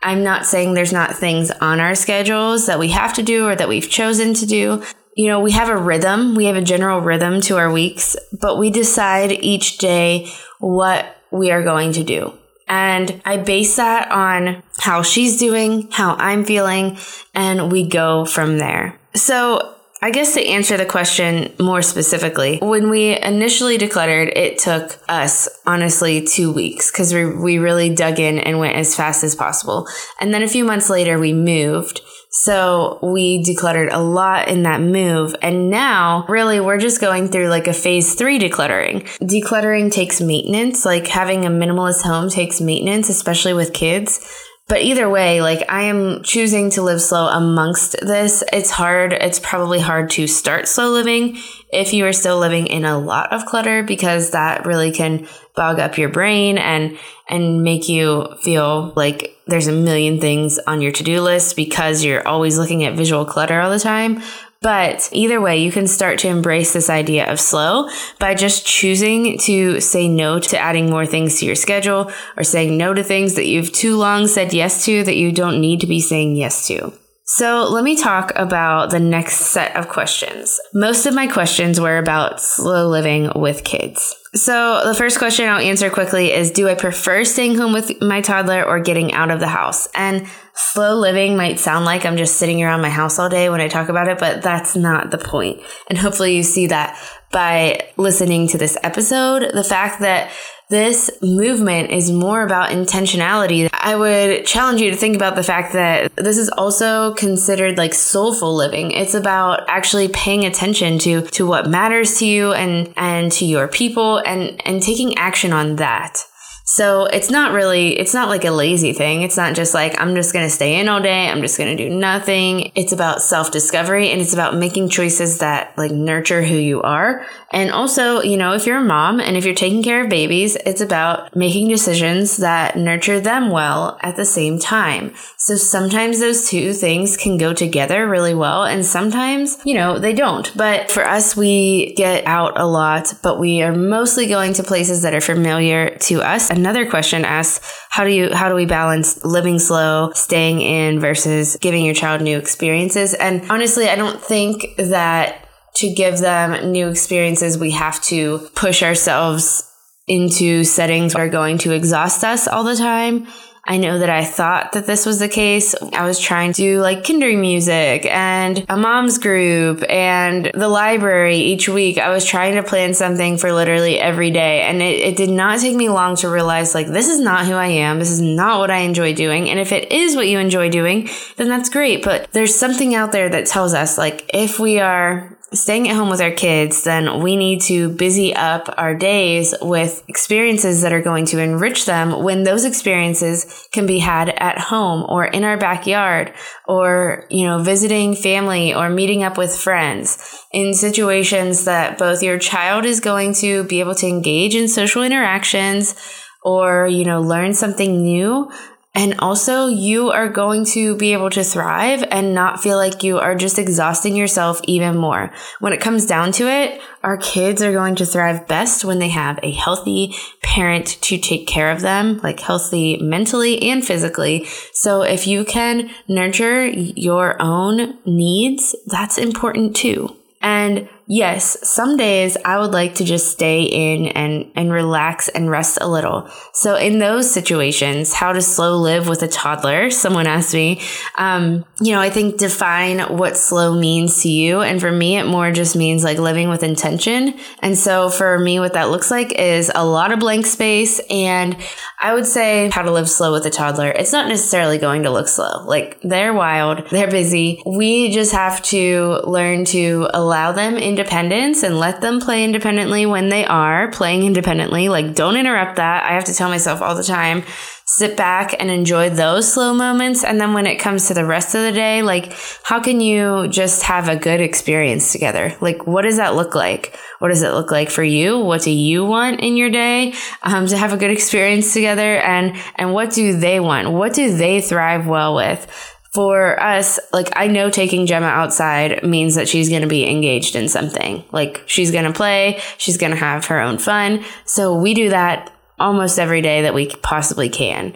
I'm 0.01 0.23
not 0.23 0.45
saying 0.45 0.73
there's 0.73 0.93
not 0.93 1.15
things 1.15 1.51
on 1.51 1.79
our 1.79 1.95
schedules 1.95 2.67
that 2.67 2.79
we 2.79 2.89
have 2.89 3.13
to 3.15 3.23
do 3.23 3.47
or 3.47 3.55
that 3.55 3.69
we've 3.69 3.89
chosen 3.89 4.33
to 4.35 4.45
do. 4.45 4.83
You 5.15 5.27
know, 5.27 5.39
we 5.39 5.51
have 5.51 5.69
a 5.69 5.77
rhythm, 5.77 6.35
we 6.35 6.45
have 6.45 6.55
a 6.55 6.61
general 6.61 7.01
rhythm 7.01 7.41
to 7.41 7.57
our 7.57 7.71
weeks, 7.71 8.15
but 8.39 8.59
we 8.59 8.69
decide 8.69 9.31
each 9.31 9.79
day 9.79 10.31
what 10.59 11.17
we 11.31 11.51
are 11.51 11.63
going 11.63 11.93
to 11.93 12.03
do. 12.03 12.33
And 12.67 13.21
I 13.25 13.37
base 13.37 13.77
that 13.77 14.11
on 14.11 14.61
how 14.77 15.01
she's 15.01 15.39
doing, 15.39 15.89
how 15.91 16.15
I'm 16.15 16.43
feeling, 16.43 16.97
and 17.33 17.71
we 17.71 17.87
go 17.87 18.25
from 18.25 18.57
there. 18.57 18.99
So 19.15 19.76
I 20.01 20.11
guess 20.11 20.33
to 20.35 20.45
answer 20.45 20.77
the 20.77 20.85
question 20.85 21.53
more 21.59 21.81
specifically, 21.81 22.59
when 22.61 22.89
we 22.89 23.19
initially 23.19 23.77
decluttered, 23.77 24.31
it 24.35 24.59
took 24.59 24.97
us 25.09 25.49
honestly 25.65 26.21
two 26.23 26.53
weeks 26.53 26.91
because 26.91 27.13
we, 27.13 27.25
we 27.25 27.57
really 27.57 27.93
dug 27.93 28.19
in 28.19 28.37
and 28.37 28.59
went 28.59 28.75
as 28.75 28.95
fast 28.95 29.23
as 29.23 29.35
possible. 29.35 29.87
And 30.21 30.33
then 30.33 30.43
a 30.43 30.47
few 30.47 30.65
months 30.65 30.89
later, 30.89 31.17
we 31.17 31.33
moved. 31.33 32.01
So 32.29 32.99
we 33.01 33.43
decluttered 33.43 33.91
a 33.91 33.99
lot 33.99 34.47
in 34.47 34.63
that 34.63 34.81
move. 34.81 35.35
And 35.41 35.71
now, 35.71 36.25
really, 36.27 36.59
we're 36.59 36.77
just 36.77 37.01
going 37.01 37.29
through 37.29 37.47
like 37.47 37.67
a 37.67 37.73
phase 37.73 38.13
three 38.13 38.37
decluttering. 38.37 39.03
Decluttering 39.19 39.91
takes 39.91 40.21
maintenance, 40.21 40.85
like 40.85 41.07
having 41.07 41.45
a 41.45 41.49
minimalist 41.49 42.03
home 42.03 42.29
takes 42.29 42.61
maintenance, 42.61 43.09
especially 43.09 43.53
with 43.53 43.73
kids. 43.73 44.19
But 44.67 44.81
either 44.81 45.09
way, 45.09 45.41
like 45.41 45.63
I 45.69 45.83
am 45.83 46.23
choosing 46.23 46.71
to 46.71 46.81
live 46.81 47.01
slow 47.01 47.27
amongst 47.27 47.93
this. 48.01 48.43
It's 48.51 48.69
hard. 48.69 49.13
It's 49.13 49.39
probably 49.39 49.79
hard 49.79 50.09
to 50.11 50.27
start 50.27 50.67
slow 50.67 50.89
living 50.89 51.37
if 51.71 51.93
you 51.93 52.05
are 52.05 52.13
still 52.13 52.37
living 52.37 52.67
in 52.67 52.83
a 52.83 52.99
lot 52.99 53.31
of 53.31 53.45
clutter 53.45 53.81
because 53.81 54.31
that 54.31 54.65
really 54.65 54.91
can 54.91 55.25
bog 55.55 55.79
up 55.79 55.97
your 55.97 56.09
brain 56.09 56.57
and 56.57 56.97
and 57.29 57.63
make 57.63 57.87
you 57.87 58.27
feel 58.41 58.91
like 58.95 59.37
there's 59.47 59.67
a 59.67 59.71
million 59.71 60.19
things 60.19 60.59
on 60.59 60.81
your 60.81 60.91
to-do 60.91 61.21
list 61.21 61.55
because 61.55 62.03
you're 62.03 62.27
always 62.27 62.57
looking 62.57 62.83
at 62.83 62.95
visual 62.95 63.25
clutter 63.25 63.59
all 63.61 63.71
the 63.71 63.79
time. 63.79 64.21
But 64.61 65.09
either 65.11 65.39
way, 65.39 65.57
you 65.57 65.71
can 65.71 65.87
start 65.87 66.19
to 66.19 66.27
embrace 66.27 66.73
this 66.73 66.89
idea 66.89 67.31
of 67.31 67.39
slow 67.39 67.89
by 68.19 68.33
just 68.33 68.65
choosing 68.65 69.37
to 69.39 69.79
say 69.81 70.07
no 70.07 70.39
to 70.39 70.57
adding 70.57 70.89
more 70.89 71.05
things 71.05 71.39
to 71.39 71.45
your 71.45 71.55
schedule 71.55 72.11
or 72.35 72.43
saying 72.43 72.77
no 72.77 72.93
to 72.93 73.03
things 73.03 73.35
that 73.35 73.47
you've 73.47 73.71
too 73.71 73.97
long 73.97 74.27
said 74.27 74.53
yes 74.53 74.85
to 74.85 75.03
that 75.03 75.15
you 75.15 75.31
don't 75.31 75.61
need 75.61 75.81
to 75.81 75.87
be 75.87 76.01
saying 76.01 76.35
yes 76.35 76.67
to. 76.67 76.91
So 77.29 77.67
let 77.69 77.83
me 77.83 77.97
talk 77.97 78.31
about 78.37 78.89
the 78.89 79.01
next 79.01 79.35
set 79.35 79.75
of 79.75 79.89
questions. 79.89 80.61
Most 80.73 81.05
of 81.05 81.13
my 81.13 81.27
questions 81.27 81.77
were 81.77 81.97
about 81.97 82.39
slow 82.39 82.87
living 82.87 83.29
with 83.35 83.65
kids. 83.65 84.15
So 84.33 84.81
the 84.85 84.95
first 84.95 85.17
question 85.17 85.49
I'll 85.49 85.59
answer 85.59 85.89
quickly 85.89 86.31
is 86.31 86.51
Do 86.51 86.69
I 86.69 86.75
prefer 86.75 87.25
staying 87.25 87.55
home 87.55 87.73
with 87.73 88.01
my 88.01 88.21
toddler 88.21 88.63
or 88.63 88.79
getting 88.79 89.11
out 89.11 89.29
of 89.29 89.41
the 89.41 89.47
house? 89.47 89.89
And 89.93 90.25
slow 90.53 90.95
living 90.95 91.35
might 91.35 91.59
sound 91.59 91.83
like 91.83 92.05
I'm 92.05 92.15
just 92.15 92.37
sitting 92.37 92.63
around 92.63 92.79
my 92.79 92.89
house 92.89 93.19
all 93.19 93.27
day 93.27 93.49
when 93.49 93.59
I 93.59 93.67
talk 93.67 93.89
about 93.89 94.07
it, 94.07 94.19
but 94.19 94.41
that's 94.41 94.77
not 94.77 95.11
the 95.11 95.17
point. 95.17 95.61
And 95.89 95.97
hopefully 95.97 96.33
you 96.33 96.43
see 96.43 96.67
that 96.67 96.97
by 97.33 97.89
listening 97.97 98.47
to 98.49 98.57
this 98.57 98.77
episode. 98.83 99.51
The 99.53 99.65
fact 99.65 99.99
that 99.99 100.31
this 100.69 101.09
movement 101.21 101.91
is 101.91 102.11
more 102.11 102.43
about 102.43 102.71
intentionality. 102.71 103.69
I 103.71 103.95
would 103.95 104.45
challenge 104.45 104.81
you 104.81 104.91
to 104.91 104.97
think 104.97 105.15
about 105.15 105.35
the 105.35 105.43
fact 105.43 105.73
that 105.73 106.13
this 106.17 106.37
is 106.37 106.49
also 106.49 107.13
considered 107.13 107.77
like 107.77 107.93
soulful 107.93 108.53
living. 108.53 108.91
It's 108.91 109.13
about 109.13 109.63
actually 109.69 110.09
paying 110.09 110.45
attention 110.45 110.99
to 110.99 111.21
to 111.21 111.47
what 111.47 111.69
matters 111.69 112.19
to 112.19 112.25
you 112.25 112.51
and 112.51 112.93
and 112.97 113.31
to 113.33 113.45
your 113.45 113.69
people 113.69 114.17
and 114.17 114.61
and 114.65 114.83
taking 114.83 115.17
action 115.17 115.53
on 115.53 115.77
that. 115.77 116.21
So 116.69 117.05
it's 117.05 117.31
not 117.31 117.53
really, 117.53 117.97
it's 117.97 118.13
not 118.13 118.27
like 118.27 118.43
a 118.43 118.51
lazy 118.51 118.91
thing. 118.91 119.21
It's 119.21 119.37
not 119.37 119.55
just 119.55 119.73
like, 119.73 119.99
I'm 120.01 120.15
just 120.15 120.33
going 120.33 120.45
to 120.45 120.49
stay 120.49 120.77
in 120.81 120.89
all 120.89 121.01
day. 121.01 121.29
I'm 121.29 121.41
just 121.41 121.57
going 121.57 121.75
to 121.75 121.81
do 121.81 121.89
nothing. 121.89 122.73
It's 122.75 122.91
about 122.91 123.21
self 123.21 123.51
discovery 123.51 124.11
and 124.11 124.19
it's 124.21 124.33
about 124.33 124.53
making 124.53 124.89
choices 124.89 125.39
that 125.39 125.77
like 125.77 125.91
nurture 125.91 126.43
who 126.43 126.55
you 126.55 126.81
are. 126.81 127.25
And 127.51 127.71
also, 127.71 128.21
you 128.21 128.35
know, 128.35 128.53
if 128.53 128.65
you're 128.65 128.79
a 128.79 128.83
mom 128.83 129.19
and 129.19 129.37
if 129.37 129.45
you're 129.45 129.55
taking 129.55 129.83
care 129.83 130.03
of 130.03 130.09
babies, 130.09 130.55
it's 130.65 130.81
about 130.81 131.35
making 131.35 131.69
decisions 131.69 132.37
that 132.37 132.75
nurture 132.75 133.19
them 133.19 133.49
well 133.49 133.97
at 134.01 134.15
the 134.15 134.25
same 134.25 134.59
time. 134.59 135.13
So 135.37 135.55
sometimes 135.55 136.19
those 136.19 136.49
two 136.49 136.73
things 136.73 137.15
can 137.15 137.37
go 137.37 137.53
together 137.53 138.07
really 138.07 138.33
well. 138.33 138.63
And 138.63 138.85
sometimes, 138.85 139.57
you 139.63 139.75
know, 139.75 139.97
they 139.97 140.13
don't. 140.13 140.51
But 140.57 140.91
for 140.91 141.05
us, 141.05 141.37
we 141.37 141.93
get 141.95 142.25
out 142.25 142.59
a 142.59 142.65
lot, 142.65 143.13
but 143.23 143.39
we 143.39 143.61
are 143.61 143.73
mostly 143.73 144.27
going 144.27 144.53
to 144.53 144.63
places 144.63 145.01
that 145.03 145.13
are 145.13 145.21
familiar 145.21 145.95
to 145.97 146.21
us 146.21 146.49
another 146.49 146.89
question 146.89 147.23
asks, 147.23 147.85
how 147.89 148.03
do 148.03 148.11
you, 148.11 148.33
how 148.33 148.49
do 148.49 148.55
we 148.55 148.65
balance 148.65 149.23
living 149.23 149.59
slow, 149.59 150.11
staying 150.13 150.61
in 150.61 150.99
versus 150.99 151.57
giving 151.61 151.85
your 151.85 151.95
child 151.95 152.21
new 152.21 152.37
experiences? 152.37 153.13
And 153.13 153.49
honestly, 153.49 153.87
I 153.87 153.95
don't 153.95 154.21
think 154.21 154.75
that 154.77 155.46
to 155.77 155.93
give 155.93 156.19
them 156.19 156.71
new 156.71 156.89
experiences, 156.89 157.57
we 157.57 157.71
have 157.71 158.01
to 158.03 158.49
push 158.55 158.83
ourselves 158.83 159.63
into 160.07 160.63
settings 160.63 161.13
that 161.13 161.19
are 161.19 161.29
going 161.29 161.57
to 161.59 161.71
exhaust 161.71 162.23
us 162.23 162.47
all 162.47 162.63
the 162.63 162.75
time. 162.75 163.27
I 163.69 163.75
know 163.75 163.99
that 163.99 164.09
I 164.09 164.23
thought 164.23 164.71
that 164.71 164.87
this 164.87 165.05
was 165.05 165.19
the 165.19 165.27
case. 165.27 165.75
I 165.91 166.07
was 166.07 166.21
trying 166.21 166.53
to 166.53 166.61
do 166.61 166.79
like 166.79 167.03
Kindermusik 167.03 168.05
and 168.05 168.65
a 168.69 168.77
mom's 168.77 169.17
group 169.17 169.83
and 169.89 170.49
the 170.53 170.69
library 170.69 171.35
each 171.35 171.67
week. 171.67 171.97
I 171.97 172.09
was 172.09 172.23
trying 172.23 172.55
to 172.55 172.63
plan 172.63 172.93
something 172.93 173.37
for 173.37 173.51
literally 173.51 173.99
every 173.99 174.31
day. 174.31 174.61
And 174.61 174.81
it, 174.81 174.99
it 175.01 175.17
did 175.17 175.29
not 175.29 175.59
take 175.59 175.75
me 175.75 175.89
long 175.89 176.15
to 176.17 176.29
realize 176.29 176.73
like, 176.73 176.87
this 176.87 177.09
is 177.09 177.19
not 177.19 177.45
who 177.45 177.55
I 177.55 177.67
am. 177.67 177.99
This 177.99 178.11
is 178.11 178.21
not 178.21 178.59
what 178.59 178.71
I 178.71 178.79
enjoy 178.79 179.13
doing. 179.13 179.49
And 179.49 179.59
if 179.59 179.73
it 179.73 179.91
is 179.91 180.15
what 180.15 180.29
you 180.29 180.39
enjoy 180.39 180.69
doing, 180.69 181.09
then 181.35 181.49
that's 181.49 181.69
great. 181.69 182.05
But 182.05 182.31
there's 182.31 182.55
something 182.55 182.95
out 182.95 183.11
there 183.11 183.27
that 183.27 183.47
tells 183.47 183.73
us 183.73 183.97
like, 183.97 184.29
if 184.33 184.59
we 184.59 184.79
are 184.79 185.36
staying 185.53 185.87
at 185.87 185.95
home 185.95 186.09
with 186.09 186.19
our 186.19 186.31
kids, 186.31 186.83
then 186.83 187.21
we 187.21 187.37
need 187.37 187.61
to 187.61 187.89
busy 187.89 188.35
up 188.35 188.73
our 188.77 188.93
days 188.93 189.55
with 189.61 190.03
experiences 190.07 190.81
that 190.81 190.91
are 190.91 191.01
going 191.01 191.25
to 191.27 191.39
enrich 191.39 191.85
them 191.85 192.23
when 192.23 192.43
those 192.43 192.65
experiences 192.65 193.67
can 193.71 193.85
be 193.85 193.99
had 193.99 194.29
at 194.29 194.59
home 194.59 195.05
or 195.07 195.25
in 195.25 195.43
our 195.43 195.57
backyard 195.57 196.33
or, 196.67 197.25
you 197.29 197.45
know, 197.45 197.59
visiting 197.59 198.13
family 198.13 198.73
or 198.73 198.89
meeting 198.89 199.23
up 199.23 199.37
with 199.37 199.55
friends. 199.55 200.43
In 200.51 200.73
situations 200.73 201.65
that 201.65 201.97
both 201.97 202.21
your 202.21 202.39
child 202.39 202.85
is 202.85 202.99
going 202.99 203.33
to 203.35 203.63
be 203.65 203.79
able 203.79 203.95
to 203.95 204.07
engage 204.07 204.53
in 204.53 204.67
social 204.67 205.03
interactions 205.03 205.95
or, 206.43 206.87
you 206.87 207.05
know, 207.05 207.21
learn 207.21 207.53
something 207.53 208.01
new 208.01 208.51
and 208.97 209.19
also, 209.19 209.67
you 209.67 210.09
are 210.09 210.27
going 210.27 210.65
to 210.73 210.97
be 210.97 211.13
able 211.13 211.29
to 211.29 211.43
thrive 211.43 212.03
and 212.09 212.33
not 212.33 212.63
feel 212.63 212.77
like 212.77 213.03
you 213.03 213.19
are 213.19 213.35
just 213.35 213.59
exhausting 213.59 214.15
yourself 214.15 214.59
even 214.63 214.97
more. 214.97 215.31
When 215.59 215.71
it 215.71 215.79
comes 215.79 216.07
down 216.07 216.31
to 216.33 216.49
it, 216.49 216.81
our 217.03 217.17
kids 217.17 217.61
are 217.61 217.71
going 217.71 217.95
to 217.97 218.07
thrive 218.07 218.47
best 218.47 218.83
when 218.83 218.97
they 218.97 219.09
have 219.09 219.39
a 219.43 219.51
healthy 219.51 220.15
parent 220.41 220.97
to 221.01 221.19
take 221.19 221.45
care 221.45 221.71
of 221.71 221.81
them, 221.81 222.19
like 222.23 222.39
healthy 222.39 222.97
mentally 222.97 223.61
and 223.69 223.85
physically. 223.85 224.45
So 224.73 225.03
if 225.03 225.27
you 225.27 225.45
can 225.45 225.91
nurture 226.07 226.65
your 226.65 227.39
own 227.39 227.99
needs, 228.03 228.75
that's 228.87 229.19
important 229.19 229.75
too. 229.75 230.15
And 230.41 230.89
yes, 231.07 231.57
some 231.67 231.95
days 231.95 232.37
I 232.43 232.59
would 232.59 232.71
like 232.71 232.95
to 232.95 233.05
just 233.05 233.31
stay 233.31 233.63
in 233.63 234.07
and, 234.07 234.51
and 234.55 234.71
relax 234.71 235.29
and 235.29 235.49
rest 235.49 235.77
a 235.79 235.87
little. 235.87 236.29
So 236.53 236.75
in 236.75 236.99
those 236.99 237.31
situations, 237.31 238.13
how 238.13 238.33
to 238.33 238.41
slow 238.41 238.77
live 238.77 239.07
with 239.07 239.23
a 239.23 239.27
toddler, 239.27 239.89
someone 239.97 240.27
asked 240.27 240.53
me, 240.53 240.81
um, 241.17 241.65
you 241.81 241.93
know, 241.93 242.01
I 242.01 242.09
think 242.09 242.37
define 242.37 242.99
what 243.17 243.37
slow 243.37 243.79
means 243.79 244.21
to 244.23 244.29
you. 244.29 244.61
And 244.61 244.81
for 244.81 244.91
me, 244.91 245.17
it 245.17 245.25
more 245.25 245.51
just 245.51 245.75
means 245.75 246.03
like 246.03 246.17
living 246.17 246.49
with 246.49 246.63
intention. 246.63 247.33
And 247.61 247.77
so 247.77 248.09
for 248.09 248.37
me, 248.39 248.59
what 248.59 248.73
that 248.73 248.89
looks 248.89 249.09
like 249.09 249.31
is 249.33 249.71
a 249.73 249.85
lot 249.85 250.11
of 250.11 250.19
blank 250.19 250.45
space. 250.45 250.99
And 251.09 251.55
I 251.99 252.13
would 252.13 252.25
say 252.25 252.69
how 252.69 252.81
to 252.81 252.91
live 252.91 253.09
slow 253.09 253.31
with 253.31 253.45
a 253.45 253.49
toddler. 253.49 253.89
It's 253.89 254.11
not 254.11 254.27
necessarily 254.27 254.77
going 254.77 255.03
to 255.03 255.09
look 255.09 255.27
slow. 255.27 255.65
Like 255.65 255.99
they're 256.01 256.33
wild, 256.33 256.89
they're 256.89 257.09
busy. 257.09 257.61
We 257.65 258.11
just 258.11 258.33
have 258.33 258.61
to 258.63 259.21
learn 259.25 259.65
to 259.65 260.09
allow 260.13 260.51
them 260.51 260.77
independence 260.97 261.61
and 261.61 261.77
let 261.77 262.01
them 262.01 262.19
play 262.19 262.43
independently 262.43 263.05
when 263.05 263.29
they 263.29 263.45
are 263.45 263.91
playing 263.91 264.23
independently. 264.23 264.89
Like 264.89 265.13
don't 265.13 265.37
interrupt 265.37 265.75
that. 265.75 266.03
I 266.03 266.13
have 266.13 266.25
to 266.25 266.33
tell 266.33 266.49
myself 266.49 266.81
all 266.81 266.95
the 266.95 267.03
time 267.03 267.43
sit 267.89 268.17
back 268.17 268.53
and 268.59 268.69
enjoy 268.69 269.09
those 269.09 269.51
slow 269.51 269.73
moments. 269.73 270.23
And 270.23 270.39
then 270.39 270.53
when 270.53 270.67
it 270.67 270.75
comes 270.75 271.07
to 271.07 271.13
the 271.13 271.25
rest 271.25 271.55
of 271.55 271.61
the 271.61 271.71
day, 271.71 272.01
like, 272.01 272.33
how 272.63 272.81
can 272.81 272.99
you 272.99 273.47
just 273.47 273.83
have 273.83 274.09
a 274.09 274.15
good 274.15 274.41
experience 274.41 275.13
together? 275.13 275.55
Like, 275.61 275.87
what 275.87 276.01
does 276.01 276.17
that 276.17 276.35
look 276.35 276.53
like? 276.53 276.95
What 277.19 277.29
does 277.29 277.41
it 277.41 277.53
look 277.53 277.71
like 277.71 277.89
for 277.89 278.03
you? 278.03 278.39
What 278.39 278.61
do 278.61 278.71
you 278.71 279.05
want 279.05 279.39
in 279.39 279.55
your 279.55 279.69
day 279.69 280.13
um, 280.43 280.67
to 280.67 280.77
have 280.77 280.91
a 280.91 280.97
good 280.97 281.11
experience 281.11 281.73
together? 281.73 282.17
And, 282.17 282.57
and 282.75 282.93
what 282.93 283.13
do 283.13 283.37
they 283.37 283.59
want? 283.59 283.89
What 283.91 284.13
do 284.13 284.35
they 284.35 284.59
thrive 284.59 285.07
well 285.07 285.33
with? 285.33 285.95
For 286.17 286.59
us, 286.59 286.99
like 287.13 287.29
I 287.35 287.45
know 287.45 287.69
taking 287.69 288.07
Gemma 288.07 288.25
outside 288.25 289.03
means 289.03 289.35
that 289.35 289.47
she's 289.47 289.69
going 289.69 289.83
to 289.83 289.87
be 289.87 290.09
engaged 290.09 290.55
in 290.55 290.67
something. 290.67 291.23
Like 291.31 291.61
she's 291.67 291.91
going 291.91 292.05
to 292.05 292.11
play, 292.11 292.59
she's 292.79 292.97
going 292.97 293.11
to 293.11 293.17
have 293.19 293.45
her 293.45 293.61
own 293.61 293.77
fun. 293.77 294.25
So 294.43 294.75
we 294.75 294.95
do 294.95 295.09
that 295.09 295.53
almost 295.77 296.17
every 296.17 296.41
day 296.41 296.63
that 296.63 296.73
we 296.73 296.87
possibly 297.03 297.49
can. 297.49 297.95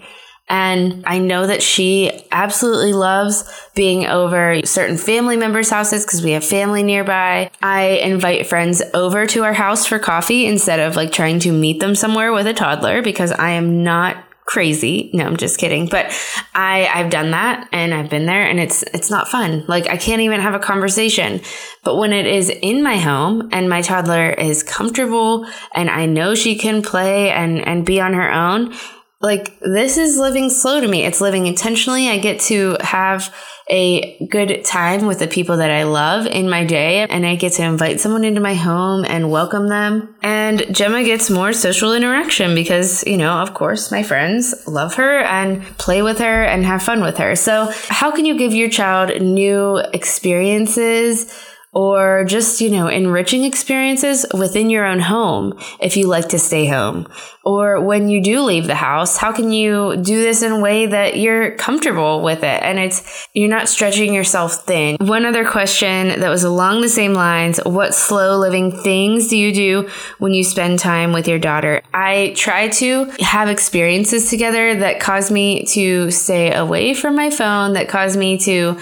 And 0.49 1.03
I 1.07 1.17
know 1.17 1.47
that 1.47 1.63
she 1.63 2.11
absolutely 2.31 2.93
loves 2.93 3.43
being 3.73 4.05
over 4.05 4.61
certain 4.65 4.97
family 4.97 5.35
members' 5.35 5.71
houses 5.71 6.05
because 6.05 6.23
we 6.23 6.33
have 6.33 6.45
family 6.45 6.83
nearby. 6.83 7.49
I 7.63 7.85
invite 8.03 8.45
friends 8.45 8.83
over 8.93 9.25
to 9.25 9.43
our 9.43 9.53
house 9.53 9.87
for 9.87 9.97
coffee 9.97 10.45
instead 10.45 10.79
of 10.79 10.95
like 10.95 11.11
trying 11.11 11.39
to 11.39 11.51
meet 11.51 11.79
them 11.79 11.95
somewhere 11.95 12.33
with 12.33 12.45
a 12.45 12.53
toddler 12.53 13.01
because 13.01 13.31
I 13.31 13.51
am 13.51 13.83
not 13.83 14.23
crazy. 14.51 15.09
No, 15.13 15.25
I'm 15.25 15.37
just 15.37 15.57
kidding. 15.57 15.87
But 15.87 16.07
I 16.53 16.85
I've 16.93 17.09
done 17.09 17.31
that 17.31 17.69
and 17.71 17.93
I've 17.93 18.09
been 18.09 18.25
there 18.25 18.45
and 18.45 18.59
it's 18.59 18.83
it's 18.93 19.09
not 19.09 19.29
fun. 19.29 19.63
Like 19.65 19.87
I 19.87 19.95
can't 19.95 20.21
even 20.21 20.41
have 20.41 20.53
a 20.53 20.59
conversation. 20.59 21.39
But 21.85 21.95
when 21.95 22.11
it 22.11 22.27
is 22.27 22.49
in 22.49 22.83
my 22.83 22.97
home 22.97 23.47
and 23.53 23.69
my 23.69 23.81
toddler 23.81 24.31
is 24.31 24.61
comfortable 24.61 25.47
and 25.73 25.89
I 25.89 26.05
know 26.05 26.35
she 26.35 26.57
can 26.57 26.81
play 26.81 27.31
and 27.31 27.65
and 27.65 27.85
be 27.85 28.01
on 28.01 28.13
her 28.13 28.29
own, 28.29 28.73
like 29.21 29.57
this 29.61 29.95
is 29.97 30.17
living 30.17 30.49
slow 30.49 30.81
to 30.81 30.87
me. 30.87 31.05
It's 31.05 31.21
living 31.21 31.45
intentionally. 31.45 32.09
I 32.09 32.17
get 32.17 32.41
to 32.41 32.75
have 32.81 33.33
a 33.71 34.23
good 34.25 34.65
time 34.65 35.07
with 35.07 35.19
the 35.19 35.27
people 35.27 35.57
that 35.57 35.71
I 35.71 35.83
love 35.83 36.27
in 36.27 36.49
my 36.49 36.65
day 36.65 37.07
and 37.07 37.25
I 37.25 37.35
get 37.35 37.53
to 37.53 37.63
invite 37.63 38.01
someone 38.01 38.25
into 38.25 38.41
my 38.41 38.53
home 38.53 39.05
and 39.05 39.31
welcome 39.31 39.69
them. 39.69 40.13
And 40.21 40.75
Gemma 40.75 41.03
gets 41.03 41.29
more 41.29 41.53
social 41.53 41.93
interaction 41.93 42.53
because, 42.53 43.05
you 43.07 43.17
know, 43.17 43.39
of 43.39 43.53
course, 43.53 43.91
my 43.91 44.03
friends 44.03 44.53
love 44.67 44.95
her 44.95 45.19
and 45.19 45.63
play 45.77 46.01
with 46.01 46.19
her 46.19 46.43
and 46.43 46.65
have 46.65 46.83
fun 46.83 47.01
with 47.01 47.17
her. 47.17 47.35
So, 47.35 47.71
how 47.87 48.11
can 48.11 48.25
you 48.25 48.37
give 48.37 48.53
your 48.53 48.69
child 48.69 49.21
new 49.21 49.77
experiences? 49.93 51.33
Or 51.73 52.25
just, 52.25 52.59
you 52.59 52.69
know, 52.69 52.87
enriching 52.87 53.43
experiences 53.43 54.25
within 54.37 54.69
your 54.69 54.85
own 54.85 54.99
home 54.99 55.57
if 55.79 55.95
you 55.95 56.07
like 56.07 56.27
to 56.29 56.39
stay 56.39 56.67
home. 56.67 57.07
Or 57.43 57.81
when 57.81 58.09
you 58.09 58.21
do 58.21 58.41
leave 58.41 58.67
the 58.67 58.75
house, 58.75 59.17
how 59.17 59.31
can 59.31 59.51
you 59.51 59.95
do 59.97 60.21
this 60.21 60.43
in 60.43 60.51
a 60.51 60.59
way 60.59 60.85
that 60.85 61.17
you're 61.17 61.55
comfortable 61.55 62.21
with 62.21 62.43
it 62.43 62.61
and 62.61 62.77
it's 62.77 63.27
you're 63.33 63.49
not 63.49 63.69
stretching 63.69 64.13
yourself 64.13 64.65
thin. 64.65 64.97
One 64.99 65.25
other 65.25 65.45
question 65.45 66.19
that 66.19 66.29
was 66.29 66.43
along 66.43 66.81
the 66.81 66.89
same 66.89 67.13
lines, 67.13 67.59
what 67.65 67.95
slow 67.95 68.37
living 68.37 68.71
things 68.71 69.29
do 69.29 69.37
you 69.37 69.53
do 69.53 69.89
when 70.19 70.33
you 70.33 70.43
spend 70.43 70.79
time 70.79 71.13
with 71.13 71.27
your 71.27 71.39
daughter? 71.39 71.81
I 71.93 72.33
try 72.35 72.67
to 72.67 73.05
have 73.21 73.47
experiences 73.47 74.29
together 74.29 74.75
that 74.79 74.99
cause 74.99 75.31
me 75.31 75.65
to 75.67 76.11
stay 76.11 76.53
away 76.53 76.93
from 76.93 77.15
my 77.15 77.29
phone, 77.29 77.73
that 77.73 77.89
cause 77.89 78.17
me 78.17 78.37
to 78.39 78.79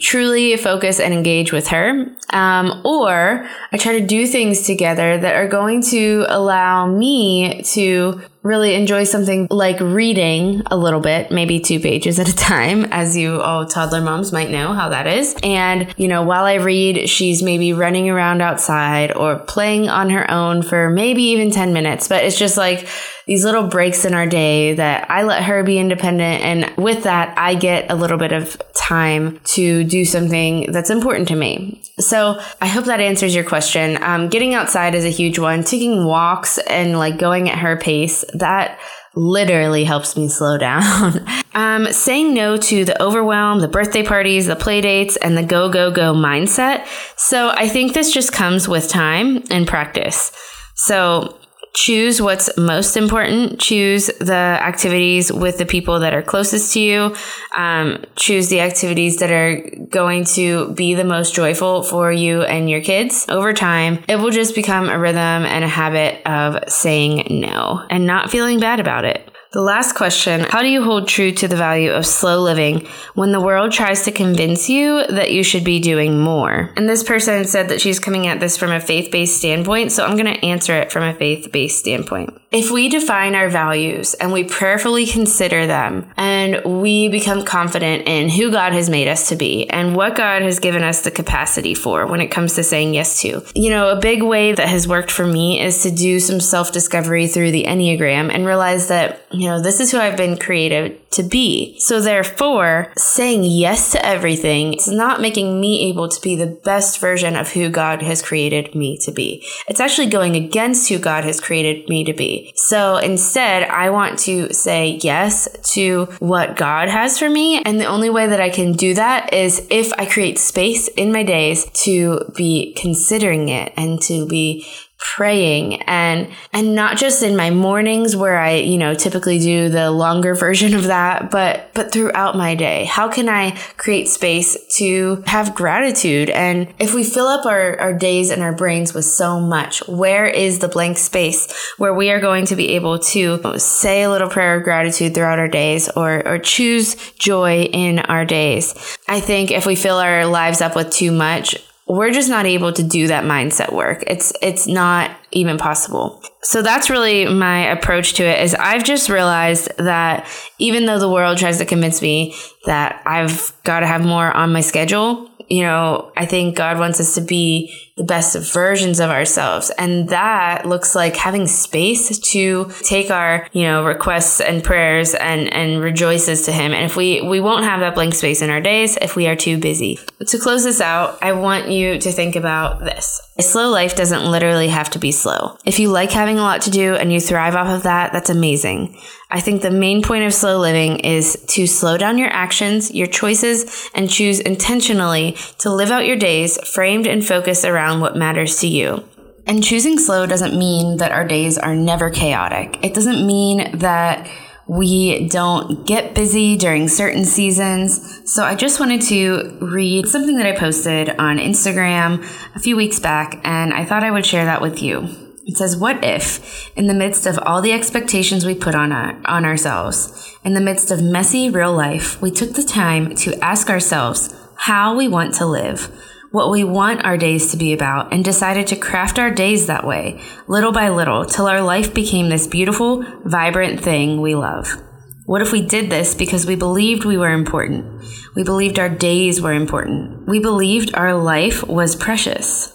truly 0.00 0.56
focus 0.56 1.00
and 1.00 1.14
engage 1.14 1.52
with 1.52 1.68
her. 1.68 2.06
Um, 2.30 2.82
or 2.84 3.48
I 3.72 3.76
try 3.76 3.98
to 3.98 4.06
do 4.06 4.26
things 4.26 4.62
together 4.66 5.18
that 5.18 5.36
are 5.36 5.48
going 5.48 5.82
to 5.84 6.26
allow 6.28 6.86
me 6.86 7.62
to 7.74 8.20
really 8.42 8.74
enjoy 8.74 9.04
something 9.04 9.48
like 9.50 9.80
reading 9.80 10.62
a 10.66 10.76
little 10.76 11.00
bit, 11.00 11.30
maybe 11.30 11.58
two 11.58 11.80
pages 11.80 12.18
at 12.18 12.28
a 12.28 12.36
time, 12.36 12.84
as 12.90 13.16
you 13.16 13.40
all 13.40 13.66
toddler 13.66 14.02
moms 14.02 14.32
might 14.32 14.50
know 14.50 14.74
how 14.74 14.90
that 14.90 15.06
is. 15.06 15.34
And, 15.42 15.92
you 15.96 16.08
know, 16.08 16.22
while 16.22 16.44
I 16.44 16.54
read, 16.54 17.08
she's 17.08 17.42
maybe 17.42 17.72
running 17.72 18.10
around 18.10 18.42
outside 18.42 19.12
or 19.12 19.38
playing 19.38 19.88
on 19.88 20.10
her 20.10 20.30
own 20.30 20.62
for 20.62 20.90
maybe 20.90 21.22
even 21.22 21.50
10 21.50 21.72
minutes. 21.72 22.06
But 22.06 22.24
it's 22.24 22.38
just 22.38 22.58
like 22.58 22.86
these 23.26 23.44
little 23.44 23.66
breaks 23.66 24.04
in 24.04 24.14
our 24.14 24.26
day 24.26 24.74
that 24.74 25.10
I 25.10 25.22
let 25.22 25.44
her 25.44 25.62
be 25.62 25.78
independent. 25.78 26.42
And 26.42 26.76
with 26.76 27.04
that, 27.04 27.36
I 27.38 27.54
get 27.54 27.90
a 27.90 27.94
little 27.94 28.18
bit 28.18 28.32
of 28.32 28.60
time 28.74 29.40
to 29.44 29.84
do 29.84 30.04
something 30.04 30.70
that's 30.72 30.90
important 30.90 31.28
to 31.28 31.36
me. 31.36 31.82
So 31.98 32.40
I 32.60 32.66
hope 32.66 32.84
that 32.84 33.00
answers 33.00 33.34
your 33.34 33.44
question. 33.44 34.02
Um, 34.02 34.28
getting 34.28 34.54
outside 34.54 34.94
is 34.94 35.04
a 35.04 35.10
huge 35.10 35.38
one. 35.38 35.64
Taking 35.64 36.04
walks 36.04 36.58
and 36.58 36.98
like 36.98 37.18
going 37.18 37.48
at 37.48 37.58
her 37.58 37.76
pace 37.78 38.24
that 38.34 38.78
literally 39.14 39.84
helps 39.84 40.16
me 40.16 40.28
slow 40.28 40.58
down. 40.58 41.24
um, 41.54 41.92
saying 41.92 42.34
no 42.34 42.56
to 42.56 42.84
the 42.84 43.00
overwhelm, 43.02 43.60
the 43.60 43.68
birthday 43.68 44.02
parties, 44.02 44.46
the 44.46 44.56
play 44.56 44.80
dates, 44.80 45.16
and 45.16 45.36
the 45.36 45.42
go, 45.42 45.70
go, 45.70 45.90
go 45.90 46.12
mindset. 46.12 46.86
So 47.16 47.50
I 47.50 47.68
think 47.68 47.94
this 47.94 48.12
just 48.12 48.32
comes 48.32 48.68
with 48.68 48.88
time 48.88 49.44
and 49.50 49.66
practice. 49.66 50.32
So 50.74 51.38
choose 51.74 52.22
what's 52.22 52.56
most 52.56 52.96
important. 52.96 53.60
Choose 53.60 54.06
the 54.06 54.32
activities 54.32 55.32
with 55.32 55.58
the 55.58 55.66
people 55.66 56.00
that 56.00 56.14
are 56.14 56.22
closest 56.22 56.72
to 56.74 56.80
you. 56.80 57.16
Um, 57.56 58.04
choose 58.16 58.48
the 58.48 58.60
activities 58.60 59.18
that 59.18 59.30
are 59.30 59.60
going 59.88 60.24
to 60.24 60.72
be 60.72 60.94
the 60.94 61.04
most 61.04 61.34
joyful 61.34 61.82
for 61.82 62.12
you 62.12 62.42
and 62.42 62.70
your 62.70 62.80
kids. 62.80 63.26
Over 63.28 63.52
time 63.52 64.04
it 64.08 64.16
will 64.16 64.30
just 64.30 64.54
become 64.54 64.88
a 64.88 64.98
rhythm 64.98 65.18
and 65.18 65.64
a 65.64 65.68
habit 65.68 66.22
of 66.26 66.70
saying 66.70 67.26
no 67.30 67.84
and 67.90 68.06
not 68.06 68.30
feeling 68.30 68.60
bad 68.60 68.80
about 68.80 69.04
it 69.04 69.33
the 69.54 69.62
last 69.62 69.94
question 69.94 70.40
How 70.40 70.62
do 70.62 70.68
you 70.68 70.82
hold 70.82 71.08
true 71.08 71.30
to 71.30 71.48
the 71.48 71.56
value 71.56 71.92
of 71.92 72.04
slow 72.04 72.42
living 72.42 72.88
when 73.14 73.30
the 73.30 73.40
world 73.40 73.70
tries 73.70 74.02
to 74.02 74.12
convince 74.12 74.68
you 74.68 75.06
that 75.06 75.30
you 75.30 75.44
should 75.44 75.64
be 75.64 75.78
doing 75.78 76.18
more? 76.18 76.72
And 76.76 76.88
this 76.88 77.04
person 77.04 77.44
said 77.44 77.68
that 77.68 77.80
she's 77.80 78.00
coming 78.00 78.26
at 78.26 78.40
this 78.40 78.56
from 78.56 78.72
a 78.72 78.80
faith 78.80 79.12
based 79.12 79.38
standpoint, 79.38 79.92
so 79.92 80.04
I'm 80.04 80.16
going 80.16 80.34
to 80.34 80.44
answer 80.44 80.74
it 80.74 80.90
from 80.90 81.04
a 81.04 81.14
faith 81.14 81.52
based 81.52 81.78
standpoint. 81.78 82.36
If 82.50 82.70
we 82.70 82.88
define 82.88 83.34
our 83.34 83.48
values 83.48 84.14
and 84.14 84.32
we 84.32 84.44
prayerfully 84.44 85.06
consider 85.06 85.66
them 85.66 86.08
and 86.16 86.80
we 86.80 87.08
become 87.08 87.44
confident 87.44 88.06
in 88.06 88.28
who 88.28 88.52
God 88.52 88.72
has 88.72 88.88
made 88.88 89.08
us 89.08 89.28
to 89.30 89.36
be 89.36 89.68
and 89.70 89.96
what 89.96 90.16
God 90.16 90.42
has 90.42 90.60
given 90.60 90.84
us 90.84 91.02
the 91.02 91.10
capacity 91.10 91.74
for 91.74 92.06
when 92.06 92.20
it 92.20 92.28
comes 92.28 92.54
to 92.54 92.62
saying 92.62 92.94
yes 92.94 93.20
to, 93.22 93.44
you 93.56 93.70
know, 93.70 93.88
a 93.88 94.00
big 94.00 94.22
way 94.22 94.52
that 94.52 94.68
has 94.68 94.86
worked 94.86 95.10
for 95.10 95.26
me 95.26 95.60
is 95.60 95.82
to 95.82 95.90
do 95.90 96.20
some 96.20 96.38
self 96.38 96.70
discovery 96.70 97.26
through 97.26 97.50
the 97.50 97.64
Enneagram 97.64 98.32
and 98.32 98.46
realize 98.46 98.86
that, 98.86 99.22
you 99.44 99.50
know, 99.50 99.60
this 99.60 99.78
is 99.78 99.90
who 99.90 99.98
I've 99.98 100.16
been 100.16 100.38
created 100.38 101.10
to 101.12 101.22
be. 101.22 101.78
So 101.78 102.00
therefore, 102.00 102.94
saying 102.96 103.44
yes 103.44 103.92
to 103.92 104.02
everything 104.02 104.72
is 104.72 104.88
not 104.88 105.20
making 105.20 105.60
me 105.60 105.90
able 105.90 106.08
to 106.08 106.20
be 106.22 106.34
the 106.34 106.46
best 106.46 106.98
version 106.98 107.36
of 107.36 107.52
who 107.52 107.68
God 107.68 108.00
has 108.00 108.22
created 108.22 108.74
me 108.74 108.96
to 109.02 109.12
be. 109.12 109.46
It's 109.68 109.80
actually 109.80 110.06
going 110.06 110.34
against 110.34 110.88
who 110.88 110.98
God 110.98 111.24
has 111.24 111.42
created 111.42 111.90
me 111.90 112.04
to 112.04 112.14
be. 112.14 112.54
So 112.56 112.96
instead, 112.96 113.64
I 113.64 113.90
want 113.90 114.18
to 114.20 114.50
say 114.54 114.98
yes 115.02 115.46
to 115.74 116.06
what 116.20 116.56
God 116.56 116.88
has 116.88 117.18
for 117.18 117.28
me. 117.28 117.60
And 117.66 117.78
the 117.78 117.84
only 117.84 118.08
way 118.08 118.26
that 118.26 118.40
I 118.40 118.48
can 118.48 118.72
do 118.72 118.94
that 118.94 119.34
is 119.34 119.66
if 119.68 119.92
I 119.98 120.06
create 120.06 120.38
space 120.38 120.88
in 120.88 121.12
my 121.12 121.22
days 121.22 121.66
to 121.84 122.32
be 122.34 122.72
considering 122.78 123.50
it 123.50 123.74
and 123.76 124.00
to 124.04 124.26
be 124.26 124.66
praying 125.04 125.82
and 125.82 126.28
and 126.52 126.74
not 126.74 126.96
just 126.96 127.22
in 127.22 127.36
my 127.36 127.50
mornings 127.50 128.16
where 128.16 128.38
I, 128.38 128.54
you 128.54 128.78
know, 128.78 128.94
typically 128.94 129.38
do 129.38 129.68
the 129.68 129.90
longer 129.90 130.34
version 130.44 130.74
of 130.74 130.84
that, 130.84 131.30
but 131.30 131.72
but 131.74 131.92
throughout 131.92 132.36
my 132.36 132.54
day. 132.54 132.84
How 132.84 133.08
can 133.08 133.28
I 133.28 133.50
create 133.76 134.08
space 134.08 134.56
to 134.78 135.22
have 135.26 135.54
gratitude? 135.54 136.30
And 136.30 136.72
if 136.78 136.94
we 136.94 137.04
fill 137.04 137.26
up 137.26 137.44
our, 137.44 137.78
our 137.78 137.92
days 137.92 138.30
and 138.30 138.42
our 138.42 138.54
brains 138.54 138.94
with 138.94 139.04
so 139.04 139.38
much, 139.40 139.86
where 139.86 140.26
is 140.26 140.60
the 140.60 140.68
blank 140.68 140.96
space 140.96 141.52
where 141.76 141.94
we 141.94 142.10
are 142.10 142.20
going 142.20 142.46
to 142.46 142.56
be 142.56 142.70
able 142.70 142.98
to 142.98 143.58
say 143.58 144.02
a 144.02 144.10
little 144.10 144.30
prayer 144.30 144.56
of 144.56 144.64
gratitude 144.64 145.14
throughout 145.14 145.38
our 145.38 145.48
days 145.48 145.88
or 145.90 146.26
or 146.26 146.38
choose 146.38 146.94
joy 147.18 147.64
in 147.64 147.98
our 147.98 148.24
days? 148.24 148.98
I 149.06 149.20
think 149.20 149.50
if 149.50 149.66
we 149.66 149.76
fill 149.76 149.98
our 149.98 150.24
lives 150.24 150.62
up 150.62 150.74
with 150.74 150.90
too 150.90 151.12
much, 151.12 151.56
we're 151.86 152.12
just 152.12 152.30
not 152.30 152.46
able 152.46 152.72
to 152.72 152.82
do 152.82 153.08
that 153.08 153.24
mindset 153.24 153.72
work. 153.72 154.04
It's 154.06 154.32
it's 154.40 154.66
not 154.66 155.10
even 155.32 155.58
possible. 155.58 156.22
So 156.42 156.62
that's 156.62 156.88
really 156.88 157.26
my 157.26 157.70
approach 157.70 158.14
to 158.14 158.24
it 158.24 158.42
is 158.42 158.54
I've 158.54 158.84
just 158.84 159.08
realized 159.08 159.70
that 159.78 160.26
even 160.58 160.86
though 160.86 160.98
the 160.98 161.10
world 161.10 161.38
tries 161.38 161.58
to 161.58 161.66
convince 161.66 162.00
me 162.00 162.34
that 162.64 163.02
I've 163.04 163.52
got 163.64 163.80
to 163.80 163.86
have 163.86 164.04
more 164.04 164.30
on 164.32 164.52
my 164.52 164.60
schedule, 164.62 165.28
you 165.48 165.62
know, 165.62 166.12
I 166.16 166.26
think 166.26 166.56
God 166.56 166.78
wants 166.78 167.00
us 167.00 167.14
to 167.14 167.20
be 167.20 167.74
the 167.96 168.04
best 168.04 168.36
versions 168.52 168.98
of 168.98 169.10
ourselves. 169.10 169.70
And 169.78 170.08
that 170.08 170.66
looks 170.66 170.94
like 170.96 171.14
having 171.16 171.46
space 171.46 172.18
to 172.32 172.70
take 172.82 173.10
our, 173.10 173.46
you 173.52 173.62
know, 173.62 173.84
requests 173.84 174.40
and 174.40 174.64
prayers 174.64 175.14
and, 175.14 175.52
and 175.52 175.80
rejoices 175.80 176.42
to 176.46 176.52
Him. 176.52 176.72
And 176.72 176.84
if 176.84 176.96
we, 176.96 177.22
we 177.22 177.40
won't 177.40 177.64
have 177.64 177.80
that 177.80 177.94
blank 177.94 178.14
space 178.14 178.42
in 178.42 178.50
our 178.50 178.60
days 178.60 178.96
if 179.00 179.14
we 179.14 179.26
are 179.28 179.36
too 179.36 179.58
busy. 179.58 179.98
To 180.26 180.38
close 180.38 180.64
this 180.64 180.80
out, 180.80 181.22
I 181.22 181.32
want 181.32 181.68
you 181.68 181.98
to 182.00 182.10
think 182.10 182.34
about 182.34 182.80
this. 182.80 183.20
A 183.38 183.42
slow 183.42 183.70
life 183.70 183.96
doesn't 183.96 184.28
literally 184.28 184.68
have 184.68 184.90
to 184.90 184.98
be 184.98 185.12
slow. 185.12 185.56
If 185.64 185.78
you 185.78 185.88
like 185.88 186.10
having 186.10 186.38
a 186.38 186.42
lot 186.42 186.62
to 186.62 186.70
do 186.70 186.94
and 186.94 187.12
you 187.12 187.20
thrive 187.20 187.54
off 187.54 187.68
of 187.68 187.82
that, 187.84 188.12
that's 188.12 188.30
amazing. 188.30 188.96
I 189.30 189.40
think 189.40 189.62
the 189.62 189.70
main 189.70 190.02
point 190.02 190.24
of 190.24 190.34
slow 190.34 190.58
living 190.58 191.00
is 191.00 191.44
to 191.48 191.66
slow 191.66 191.96
down 191.96 192.18
your 192.18 192.28
actions, 192.28 192.94
your 192.94 193.06
choices, 193.06 193.88
and 193.94 194.10
choose 194.10 194.38
intentionally 194.38 195.36
to 195.58 195.70
live 195.70 195.90
out 195.90 196.06
your 196.06 196.16
days 196.16 196.58
framed 196.68 197.06
and 197.06 197.26
focused 197.26 197.64
around 197.64 198.00
what 198.00 198.16
matters 198.16 198.60
to 198.60 198.68
you. 198.68 199.04
And 199.46 199.62
choosing 199.62 199.98
slow 199.98 200.26
doesn't 200.26 200.58
mean 200.58 200.98
that 200.98 201.12
our 201.12 201.26
days 201.26 201.58
are 201.58 201.74
never 201.74 202.10
chaotic. 202.10 202.78
It 202.82 202.94
doesn't 202.94 203.26
mean 203.26 203.78
that 203.78 204.28
we 204.66 205.28
don't 205.28 205.86
get 205.86 206.14
busy 206.14 206.56
during 206.56 206.88
certain 206.88 207.24
seasons. 207.24 208.22
So 208.32 208.44
I 208.44 208.54
just 208.54 208.80
wanted 208.80 209.02
to 209.02 209.58
read 209.60 210.06
something 210.06 210.38
that 210.38 210.46
I 210.46 210.56
posted 210.56 211.10
on 211.10 211.36
Instagram 211.36 212.24
a 212.56 212.58
few 212.58 212.76
weeks 212.76 212.98
back, 212.98 213.40
and 213.44 213.74
I 213.74 213.84
thought 213.84 214.04
I 214.04 214.10
would 214.10 214.24
share 214.24 214.46
that 214.46 214.62
with 214.62 214.82
you. 214.82 215.23
It 215.46 215.58
says, 215.58 215.76
What 215.76 216.02
if, 216.02 216.70
in 216.74 216.86
the 216.86 216.94
midst 216.94 217.26
of 217.26 217.38
all 217.38 217.60
the 217.60 217.72
expectations 217.72 218.46
we 218.46 218.54
put 218.54 218.74
on, 218.74 218.92
our, 218.92 219.20
on 219.26 219.44
ourselves, 219.44 220.36
in 220.42 220.54
the 220.54 220.60
midst 220.60 220.90
of 220.90 221.02
messy 221.02 221.50
real 221.50 221.74
life, 221.74 222.20
we 222.22 222.30
took 222.30 222.54
the 222.54 222.62
time 222.62 223.14
to 223.16 223.38
ask 223.44 223.68
ourselves 223.68 224.34
how 224.56 224.96
we 224.96 225.06
want 225.06 225.34
to 225.34 225.46
live, 225.46 225.94
what 226.30 226.50
we 226.50 226.64
want 226.64 227.04
our 227.04 227.18
days 227.18 227.50
to 227.50 227.58
be 227.58 227.74
about, 227.74 228.10
and 228.10 228.24
decided 228.24 228.66
to 228.68 228.76
craft 228.76 229.18
our 229.18 229.30
days 229.30 229.66
that 229.66 229.86
way, 229.86 230.18
little 230.46 230.72
by 230.72 230.88
little, 230.88 231.26
till 231.26 231.46
our 231.46 231.60
life 231.60 231.92
became 231.92 232.30
this 232.30 232.46
beautiful, 232.46 233.04
vibrant 233.26 233.80
thing 233.80 234.22
we 234.22 234.34
love? 234.34 234.80
What 235.26 235.42
if 235.42 235.52
we 235.52 235.60
did 235.60 235.90
this 235.90 236.14
because 236.14 236.46
we 236.46 236.56
believed 236.56 237.04
we 237.04 237.18
were 237.18 237.32
important? 237.32 238.02
We 238.34 238.44
believed 238.44 238.78
our 238.78 238.88
days 238.88 239.42
were 239.42 239.52
important. 239.52 240.26
We 240.26 240.40
believed 240.40 240.94
our 240.94 241.14
life 241.14 241.66
was 241.66 241.96
precious 241.96 242.73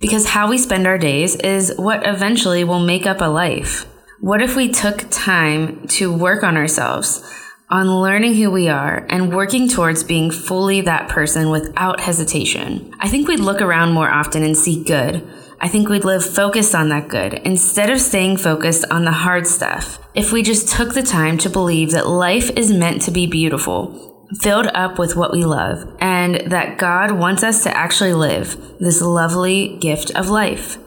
because 0.00 0.26
how 0.26 0.48
we 0.48 0.58
spend 0.58 0.86
our 0.86 0.98
days 0.98 1.36
is 1.36 1.72
what 1.76 2.06
eventually 2.06 2.64
will 2.64 2.80
make 2.80 3.06
up 3.06 3.20
a 3.20 3.26
life. 3.26 3.86
What 4.20 4.42
if 4.42 4.56
we 4.56 4.70
took 4.70 5.06
time 5.10 5.86
to 5.88 6.12
work 6.12 6.42
on 6.42 6.56
ourselves, 6.56 7.22
on 7.68 8.00
learning 8.00 8.34
who 8.34 8.50
we 8.50 8.68
are, 8.68 9.06
and 9.10 9.34
working 9.34 9.68
towards 9.68 10.02
being 10.02 10.30
fully 10.30 10.80
that 10.82 11.08
person 11.08 11.50
without 11.50 12.00
hesitation? 12.00 12.94
I 12.98 13.08
think 13.08 13.28
we'd 13.28 13.40
look 13.40 13.60
around 13.60 13.92
more 13.92 14.10
often 14.10 14.42
and 14.42 14.56
see 14.56 14.82
good. 14.82 15.26
I 15.60 15.68
think 15.68 15.88
we'd 15.90 16.04
live 16.04 16.24
focused 16.24 16.74
on 16.74 16.88
that 16.88 17.08
good 17.08 17.34
instead 17.34 17.90
of 17.90 18.00
staying 18.00 18.38
focused 18.38 18.86
on 18.90 19.04
the 19.04 19.12
hard 19.12 19.46
stuff. 19.46 19.98
If 20.14 20.32
we 20.32 20.42
just 20.42 20.68
took 20.68 20.94
the 20.94 21.02
time 21.02 21.36
to 21.38 21.50
believe 21.50 21.90
that 21.90 22.08
life 22.08 22.50
is 22.56 22.72
meant 22.72 23.02
to 23.02 23.10
be 23.10 23.26
beautiful 23.26 24.09
filled 24.38 24.68
up 24.68 24.98
with 24.98 25.16
what 25.16 25.32
we 25.32 25.44
love, 25.44 25.92
and 26.00 26.36
that 26.50 26.78
God 26.78 27.12
wants 27.12 27.42
us 27.42 27.62
to 27.64 27.76
actually 27.76 28.14
live 28.14 28.56
this 28.78 29.02
lovely 29.02 29.76
gift 29.78 30.10
of 30.14 30.28
life, 30.28 30.78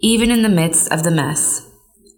even 0.00 0.30
in 0.30 0.42
the 0.42 0.48
midst 0.48 0.90
of 0.92 1.02
the 1.02 1.10
mess. 1.10 1.68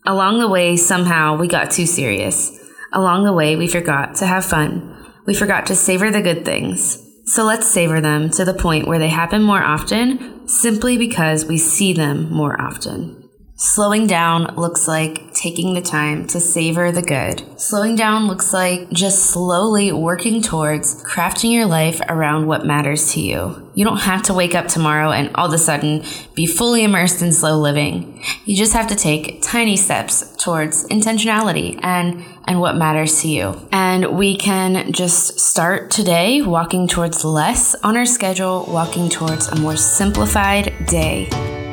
Along 0.07 0.39
the 0.39 0.49
way, 0.49 0.77
somehow 0.77 1.37
we 1.37 1.49
got 1.49 1.71
too 1.71 1.87
serious. 1.87 2.57
Along 2.93 3.25
the 3.25 3.33
way, 3.33 3.57
we 3.57 3.69
forgot 3.69 4.15
to 4.17 4.27
have 4.27 4.45
fun. 4.45 4.95
We 5.27 5.35
forgot 5.35 5.67
to 5.67 5.75
savor 5.75 6.11
the 6.11 6.23
good 6.23 6.45
things. 6.45 7.05
So 7.27 7.45
let's 7.45 7.67
savor 7.67 8.01
them 8.01 8.31
to 8.31 8.45
the 8.47 8.55
point 8.55 8.87
where 8.87 8.99
they 8.99 9.09
happen 9.09 9.43
more 9.43 9.63
often 9.63 10.49
simply 10.49 10.97
because 10.97 11.45
we 11.45 11.59
see 11.59 11.93
them 11.93 12.33
more 12.33 12.59
often. 12.59 13.18
Slowing 13.61 14.07
down 14.07 14.55
looks 14.55 14.87
like 14.87 15.35
taking 15.35 15.75
the 15.75 15.83
time 15.83 16.29
to 16.29 16.39
savor 16.39 16.93
the 16.93 17.03
good. 17.03 17.43
Slowing 17.61 17.97
down 17.97 18.29
looks 18.29 18.53
like 18.53 18.89
just 18.91 19.31
slowly 19.31 19.91
working 19.91 20.41
towards 20.41 21.03
crafting 21.03 21.53
your 21.53 21.67
life 21.67 22.01
around 22.09 22.47
what 22.47 22.65
matters 22.65 23.13
to 23.15 23.21
you. 23.21 23.69
You 23.75 23.85
don't 23.85 23.99
have 23.99 24.23
to 24.25 24.33
wake 24.33 24.55
up 24.55 24.69
tomorrow 24.69 25.11
and 25.11 25.35
all 25.35 25.49
of 25.49 25.53
a 25.53 25.59
sudden 25.59 26.05
be 26.37 26.47
fully 26.47 26.85
immersed 26.85 27.21
in 27.21 27.33
slow 27.33 27.59
living. 27.59 28.23
You 28.45 28.55
just 28.55 28.75
have 28.75 28.87
to 28.91 28.95
take 28.95 29.43
tiny 29.43 29.77
steps 29.77 30.37
towards 30.37 30.87
intentionality 30.87 31.81
and 31.83 32.25
and 32.47 32.61
what 32.61 32.77
matters 32.77 33.23
to 33.23 33.29
you. 33.29 33.61
And 33.73 34.17
we 34.17 34.37
can 34.37 34.93
just 34.93 35.41
start 35.41 35.91
today 35.91 36.43
walking 36.43 36.87
towards 36.87 37.25
less 37.25 37.75
on 37.83 37.97
our 37.97 38.07
schedule, 38.07 38.67
walking 38.69 39.09
towards 39.09 39.49
a 39.49 39.57
more 39.57 39.77
simplified 39.77 40.73
day 40.87 41.29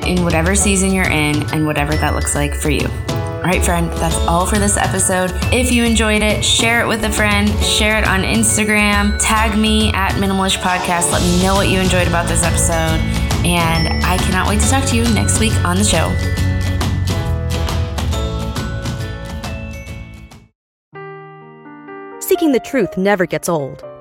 in 0.06 0.24
whatever 0.24 0.56
season 0.56 0.92
you're 0.92 1.10
in 1.10 1.44
and 1.54 1.66
whatever 1.66 1.96
that 1.96 2.16
looks 2.16 2.36
like 2.36 2.54
for 2.54 2.70
you. 2.70 2.88
All 3.08 3.52
right, 3.52 3.64
friend, 3.64 3.92
that's 3.92 4.18
all 4.28 4.48
for 4.48 4.58
this 4.58 4.76
episode. 4.76 5.32
If 5.54 5.72
you 5.72 5.84
enjoyed 5.84 6.24
it, 6.24 6.44
share 6.44 6.82
it 6.82 6.88
with 6.88 7.04
a 7.04 7.12
friend, 7.12 7.48
share 7.64 8.00
it 8.00 8.08
on 8.08 8.22
Instagram, 8.22 9.18
tag 9.22 9.56
me 9.56 9.92
at 9.94 10.14
Minimalish 10.14 10.58
Podcast. 10.58 11.12
Let 11.12 11.22
me 11.22 11.44
know 11.44 11.54
what 11.54 11.70
you 11.70 11.80
enjoyed 11.80 12.08
about 12.08 12.28
this 12.28 12.44
episode. 12.44 13.00
And 13.46 14.04
I 14.04 14.18
cannot 14.18 14.48
wait 14.48 14.62
to 14.62 14.68
talk 14.68 14.84
to 14.86 14.96
you 14.96 15.04
next 15.14 15.40
week 15.40 15.54
on 15.64 15.78
the 15.78 15.84
show. 15.84 16.10
Seeking 22.20 22.52
the 22.52 22.62
truth 22.66 22.98
never 22.98 23.28
gets 23.28 23.48
old. 23.48 23.84